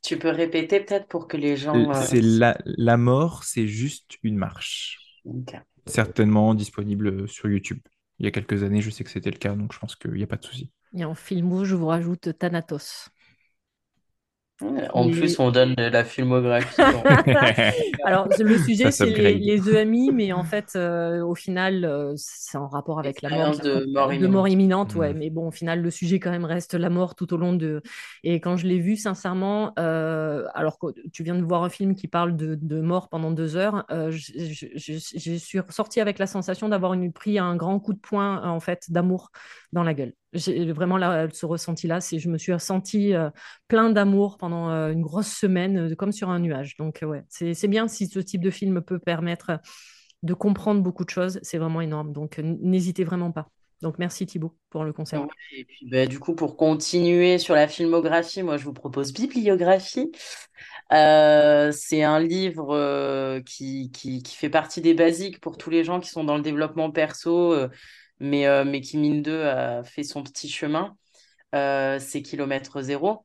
[0.02, 1.92] Tu peux répéter peut-être pour que les gens...
[1.94, 4.98] C'est la, la mort, c'est juste une marche.
[5.24, 5.75] ok.
[5.86, 7.80] Certainement disponible sur YouTube.
[8.18, 10.12] Il y a quelques années, je sais que c'était le cas, donc je pense qu'il
[10.12, 10.70] n'y a pas de souci.
[10.92, 13.10] Et en filmo, je vous rajoute Thanatos.
[14.94, 16.80] En plus, on donne de la filmographie.
[18.04, 22.56] Alors, le sujet, c'est les, les EMI, mais en fait, euh, au final, euh, c'est
[22.56, 25.12] en rapport avec la mort, de qui- mort de mort imminente, ouais.
[25.12, 25.18] Mm.
[25.18, 27.82] Mais bon, au final, le sujet, quand même, reste la mort tout au long de.
[28.24, 31.94] Et quand je l'ai vu, sincèrement, euh, alors que tu viens de voir un film
[31.94, 34.32] qui parle de, de mort pendant deux heures, euh, je,
[34.76, 38.42] je- je- suis ressortie avec la sensation d'avoir eu pris un grand coup de poing,
[38.48, 39.30] en fait, d'amour
[39.76, 40.14] dans la gueule.
[40.32, 43.28] J'ai vraiment là, ce ressenti-là, c'est je me suis sentie euh,
[43.68, 46.76] plein d'amour pendant euh, une grosse semaine, euh, comme sur un nuage.
[46.78, 49.60] Donc, ouais, c'est bien si ce type de film peut permettre
[50.22, 51.38] de comprendre beaucoup de choses.
[51.42, 52.14] C'est vraiment énorme.
[52.14, 53.50] Donc, n'hésitez vraiment pas.
[53.82, 55.20] Donc, merci Thibaut pour le conseil.
[55.90, 60.10] Bah, du coup, pour continuer sur la filmographie, moi je vous propose Bibliographie.
[60.90, 66.38] C'est un livre qui, fait partie des basiques pour tous les gens qui sont dans
[66.38, 67.54] le développement perso,
[68.20, 70.96] mais, euh, mais qui, mine de, a fait son petit chemin.
[71.54, 73.24] Euh, c'est Kilomètre Zéro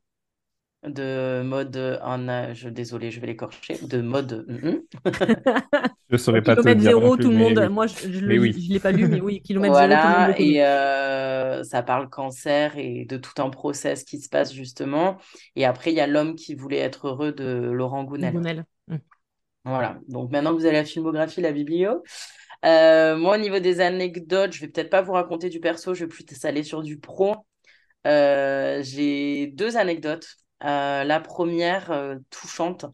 [0.84, 4.46] de mode un âge, désolé, je vais l'écorcher, de mode.
[4.48, 4.82] mhm.
[6.10, 7.58] Je saurais pas te Kilomètre dire zéro, plus, tout le monde.
[7.60, 7.70] oui.
[7.70, 8.52] Moi, je ne oui.
[8.70, 12.10] l'ai pas lu, mais oui, kilomètre zéro, tout le monde Voilà, et euh, ça parle
[12.10, 15.18] cancer et de tout un process qui se passe justement.
[15.56, 18.34] Et après, il y a L'homme qui voulait être heureux de Laurent Gounel.
[18.34, 18.66] Gounel.
[18.88, 18.98] Mm.
[19.64, 22.04] Voilà, donc maintenant que vous avez la filmographie, la biblio.
[22.66, 26.06] Euh, moi, au niveau des anecdotes, je vais peut-être pas vous raconter du perso, je
[26.06, 27.36] vais plus aller sur du pro.
[28.08, 30.28] Euh, j'ai deux anecdotes.
[30.64, 32.86] Euh, la première, touchante,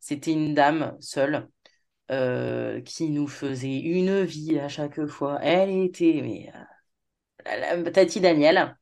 [0.00, 1.48] c'était une dame seule
[2.84, 5.38] qui nous faisait une vie à chaque fois.
[5.42, 8.76] Elle était, mais Tati Daniel.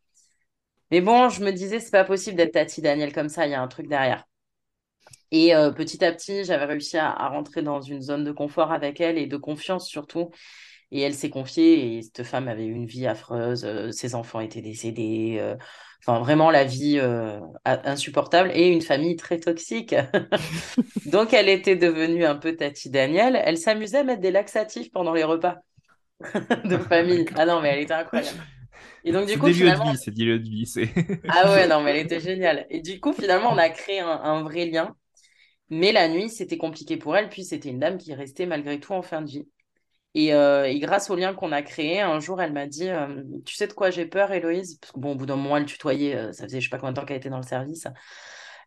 [0.91, 3.55] Mais bon, je me disais, c'est pas possible d'être Tati Daniel comme ça, il y
[3.55, 4.27] a un truc derrière.
[5.33, 8.73] Et euh, petit à petit, j'avais réussi à, à rentrer dans une zone de confort
[8.73, 10.31] avec elle et de confiance surtout.
[10.93, 14.63] Et elle s'est confiée et cette femme avait une vie affreuse, euh, ses enfants étaient
[14.63, 15.57] décédés, euh,
[16.03, 19.95] enfin vraiment la vie a- insupportable et une famille très toxique.
[21.05, 23.41] Donc elle était devenue un peu Tati Daniel.
[23.45, 25.57] Elle s'amusait à mettre des laxatifs pendant les repas
[26.65, 27.31] de famille.
[27.35, 28.43] Ah non, mais elle était incroyable.
[29.05, 30.67] Et donc du coup, finalement, vie, c'est de vie.
[31.29, 32.67] Ah ouais, non, mais elle était géniale.
[32.71, 34.97] Et du coup, finalement, on a créé un, un vrai lien.
[35.71, 38.93] Mais la nuit, c'était compliqué pour elle, puis c'était une dame qui restait malgré tout
[38.93, 39.49] en fin de vie.
[40.15, 43.55] Et, euh, grâce au lien qu'on a créé, un jour, elle m'a dit euh, Tu
[43.57, 44.79] sais de quoi j'ai peur, Héloïse?
[44.81, 46.79] Parce que bon, au bout d'un moment, elle tutoyait, euh, ça faisait je sais pas
[46.79, 47.87] combien de temps qu'elle était dans le service.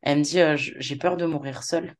[0.03, 0.39] Elle me dit
[0.79, 1.95] J'ai peur de mourir seule.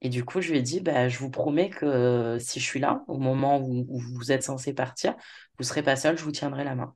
[0.00, 2.80] Et du coup, je lui ai dit bah, Je vous promets que si je suis
[2.80, 5.14] là, au moment où, où vous êtes censé partir,
[5.58, 6.94] vous serez pas seule, je vous tiendrai la main.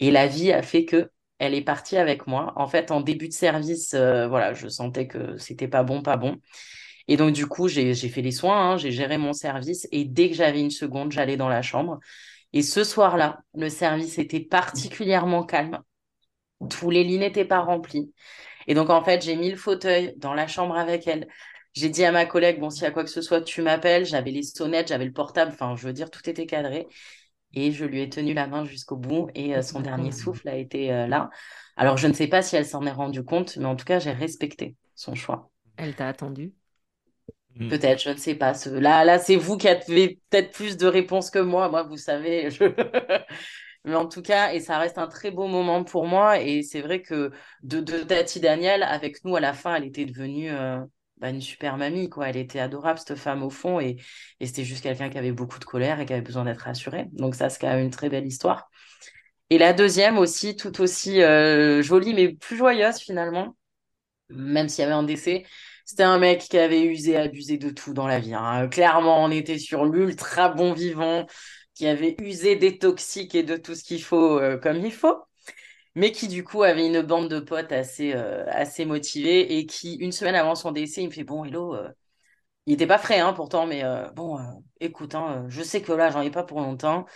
[0.00, 2.52] Et la vie a fait que elle est partie avec moi.
[2.56, 6.16] En fait, en début de service, euh, voilà, je sentais que c'était pas bon, pas
[6.16, 6.36] bon.
[7.08, 9.88] Et donc, du coup, j'ai, fait les soins, hein, j'ai géré mon service.
[9.92, 11.98] Et dès que j'avais une seconde, j'allais dans la chambre.
[12.52, 15.80] Et ce soir-là, le service était particulièrement calme.
[16.70, 18.12] Tous les lits n'étaient pas remplis.
[18.66, 21.28] Et donc, en fait, j'ai mis le fauteuil dans la chambre avec elle.
[21.74, 24.04] J'ai dit à ma collègue, bon, s'il y a quoi que ce soit, tu m'appelles.
[24.04, 25.52] J'avais les sonnettes, j'avais le portable.
[25.52, 26.88] Enfin, je veux dire, tout était cadré.
[27.54, 29.28] Et je lui ai tenu la main jusqu'au bout.
[29.34, 31.30] Et euh, son dernier souffle a été euh, là.
[31.76, 33.98] Alors, je ne sais pas si elle s'en est rendue compte, mais en tout cas,
[33.98, 35.50] j'ai respecté son choix.
[35.76, 36.52] Elle t'a attendu?
[37.56, 37.68] Mm.
[37.68, 38.52] Peut-être, je ne sais pas.
[38.66, 41.68] Là, là c'est vous qui avez peut-être plus de réponses que moi.
[41.68, 42.64] Moi, vous savez, je...
[43.84, 46.40] Mais en tout cas, et ça reste un très beau moment pour moi.
[46.40, 47.30] Et c'est vrai que
[47.62, 50.80] de, de Tati Daniel, avec nous à la fin, elle était devenue euh,
[51.20, 52.08] bah, une super mamie.
[52.08, 52.28] Quoi.
[52.28, 53.80] Elle était adorable, cette femme, au fond.
[53.80, 53.96] Et,
[54.40, 57.06] et c'était juste quelqu'un qui avait beaucoup de colère et qui avait besoin d'être rassuré.
[57.12, 58.70] Donc ça, c'est quand une très belle histoire.
[59.50, 63.56] Et la deuxième aussi, tout aussi euh, jolie, mais plus joyeuse finalement,
[64.30, 65.44] même s'il y avait un décès.
[65.84, 68.34] C'était un mec qui avait usé, abusé de tout dans la vie.
[68.34, 68.68] Hein.
[68.68, 71.26] Clairement, on était sur l'ultra bon vivant
[71.74, 75.16] qui avait usé des toxiques et de tout ce qu'il faut euh, comme il faut,
[75.94, 79.94] mais qui du coup avait une bande de potes assez, euh, assez motivés et qui,
[79.96, 81.88] une semaine avant son décès, il me fait Bon, hello, euh,
[82.66, 83.82] il n'était pas frais hein, pourtant, mais
[84.14, 84.38] bon,
[84.80, 87.06] écoute, hein, je sais que là, j'en ai pas pour longtemps.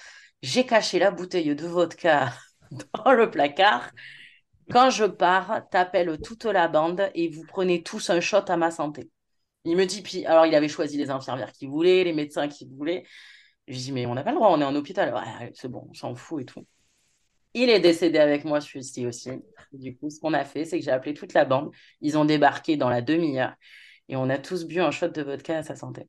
[0.43, 2.33] J'ai caché la bouteille de vodka
[3.05, 3.91] dans le placard.
[4.71, 8.71] Quand je pars, t'appelles toute la bande et vous prenez tous un shot à ma
[8.71, 9.11] santé.
[9.65, 12.69] Il me dit, puis, alors il avait choisi les infirmières qu'il voulait, les médecins qu'il
[12.69, 13.05] voulait.
[13.69, 15.15] Je dis, mais on n'a pas le droit, on est en hôpital.
[15.55, 16.67] c'est bon, on s'en fout et tout.
[17.55, 19.31] Il est décédé avec moi, celui-ci aussi.
[19.73, 21.71] Du coup, ce qu'on a fait, c'est que j'ai appelé toute la bande.
[22.01, 23.55] Ils ont débarqué dans la demi-heure
[24.09, 26.09] et on a tous bu un shot de vodka à sa santé.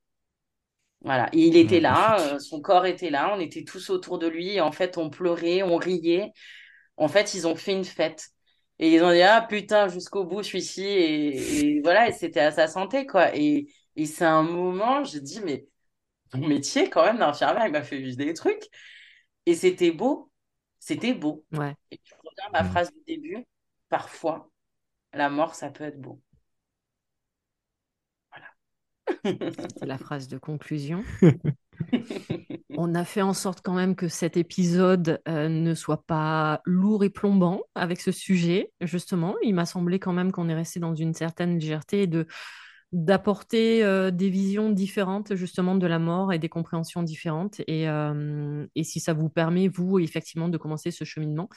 [1.01, 1.29] Voilà.
[1.33, 4.51] Et il était là, euh, son corps était là, on était tous autour de lui.
[4.51, 6.31] Et en fait, on pleurait, on riait.
[6.97, 8.29] En fait, ils ont fait une fête.
[8.79, 10.83] Et ils ont dit, ah putain, jusqu'au bout, celui-ci.
[10.83, 13.35] Et, et voilà, et c'était à sa santé, quoi.
[13.35, 15.67] Et, et c'est un moment, je dis, mais
[16.35, 18.63] mon métier quand même d'infirmière, il m'a fait vivre des trucs.
[19.45, 20.31] Et c'était beau.
[20.85, 21.45] C'était beau.
[21.53, 21.73] Ouais.
[21.91, 22.71] Et je reviens à ma mm.
[22.71, 23.45] phrase du début.
[23.87, 24.51] Parfois,
[25.13, 26.21] la mort, ça peut être beau.
[28.29, 28.49] Voilà.
[29.79, 31.01] C'est la phrase de conclusion.
[32.75, 37.05] On a fait en sorte quand même que cet épisode euh, ne soit pas lourd
[37.05, 39.35] et plombant avec ce sujet, justement.
[39.41, 42.27] Il m'a semblé quand même qu'on est resté dans une certaine légèreté et de
[42.93, 47.59] d'apporter euh, des visions différentes justement de la mort et des compréhensions différentes.
[47.67, 51.49] Et, euh, et, si ça vous permet, vous, effectivement, de commencer ce cheminement,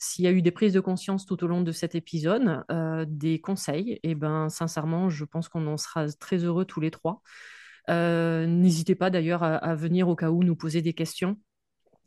[0.00, 3.04] s'il y a eu des prises de conscience tout au long de cet épisode, euh,
[3.08, 6.90] des conseils, et eh ben sincèrement, je pense qu'on en sera très heureux tous les
[6.90, 7.22] trois.
[7.88, 11.36] N'hésitez pas d'ailleurs à, venir au cas où nous poser des questions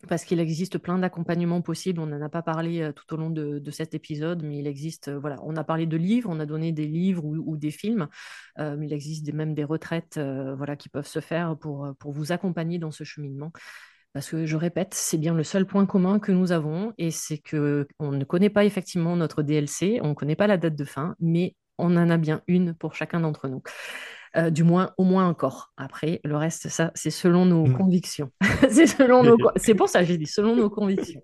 [0.08, 2.00] parce qu'il existe plein d'accompagnements possibles.
[2.00, 5.08] On n'en a pas parlé euh, tout au long de, cet épisode, mais il existe,
[5.08, 8.08] euh, voilà, on a parlé de livres, on a donné des livres ou, des films,
[8.60, 12.78] euh, il existe même des retraites voilà, qui peuvent se faire pour, pour vous accompagner
[12.80, 13.52] dans ce cheminement.
[14.14, 17.40] Parce que je répète, c'est bien le seul point commun que nous avons, et c'est
[17.40, 20.86] que on ne connaît pas effectivement notre DLC, on ne connaît pas la date de
[20.86, 23.64] fin, mais on en a bien une pour chacun d'entre nous.
[24.36, 25.74] Euh, du moins au moins encore.
[25.78, 27.78] Après, le reste, ça, c'est selon nos mm.
[27.78, 28.32] convictions.
[28.70, 31.22] c'est selon nos, c'est pour ça que j'ai dit selon nos convictions.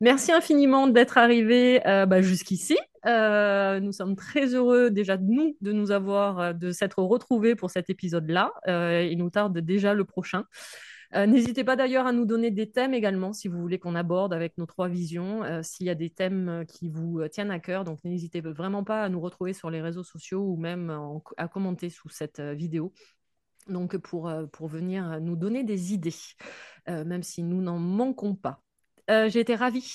[0.00, 2.76] Merci infiniment d'être arrivé euh, bah, jusqu'ici.
[3.06, 7.70] Euh, nous sommes très heureux déjà de nous de nous avoir de s'être retrouvés pour
[7.70, 8.52] cet épisode-là.
[8.66, 10.44] il nous tarde déjà le prochain.
[11.14, 14.32] Euh, n'hésitez pas d'ailleurs à nous donner des thèmes également si vous voulez qu'on aborde
[14.32, 17.58] avec nos trois visions, euh, s'il y a des thèmes euh, qui vous tiennent à
[17.58, 17.84] cœur.
[17.84, 20.90] Donc n'hésitez vraiment pas à nous retrouver sur les réseaux sociaux ou même
[21.36, 22.92] à commenter sous cette vidéo.
[23.68, 26.14] Donc pour, pour venir nous donner des idées,
[26.88, 28.60] même si nous n'en manquons pas.
[29.08, 29.88] J'ai été ravie,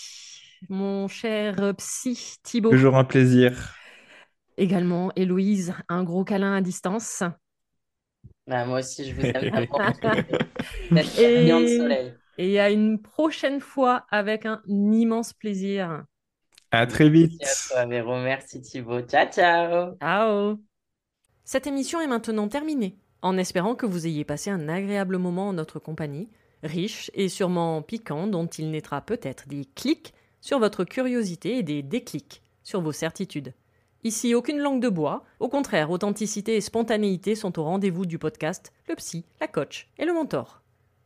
[0.69, 2.69] mon cher psy Thibaut.
[2.69, 3.75] Toujours un plaisir.
[4.55, 7.23] Également, Héloïse, un gros câlin à distance.
[8.47, 9.21] Bah, moi aussi, je vous
[11.19, 12.13] et...
[12.39, 16.03] Et à une prochaine fois avec un immense plaisir.
[16.71, 17.33] À très vite.
[17.41, 19.01] Merci à toi, Merci Thibaut.
[19.01, 19.95] Ciao, ciao.
[19.99, 20.59] Ciao.
[21.43, 25.53] Cette émission est maintenant terminée, en espérant que vous ayez passé un agréable moment en
[25.53, 26.29] notre compagnie,
[26.61, 31.81] riche et sûrement piquant, dont il naîtra peut-être des clics sur votre curiosité et des
[31.81, 33.53] déclics sur vos certitudes.
[34.07, 35.25] Ici, aucune langue de bois.
[35.41, 40.05] Au contraire, authenticité et spontanéité sont au rendez-vous du podcast Le Psy, la Coach et
[40.05, 40.61] le Mentor.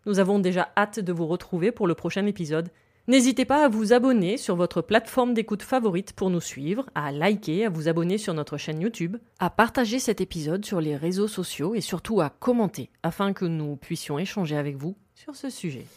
[0.06, 2.70] Nous avons déjà hâte de vous retrouver pour le prochain épisode.
[3.08, 7.66] N'hésitez pas à vous abonner sur votre plateforme d'écoute favorite pour nous suivre, à liker,
[7.66, 11.74] à vous abonner sur notre chaîne YouTube, à partager cet épisode sur les réseaux sociaux
[11.74, 15.88] et surtout à commenter afin que nous puissions échanger avec vous sur ce sujet.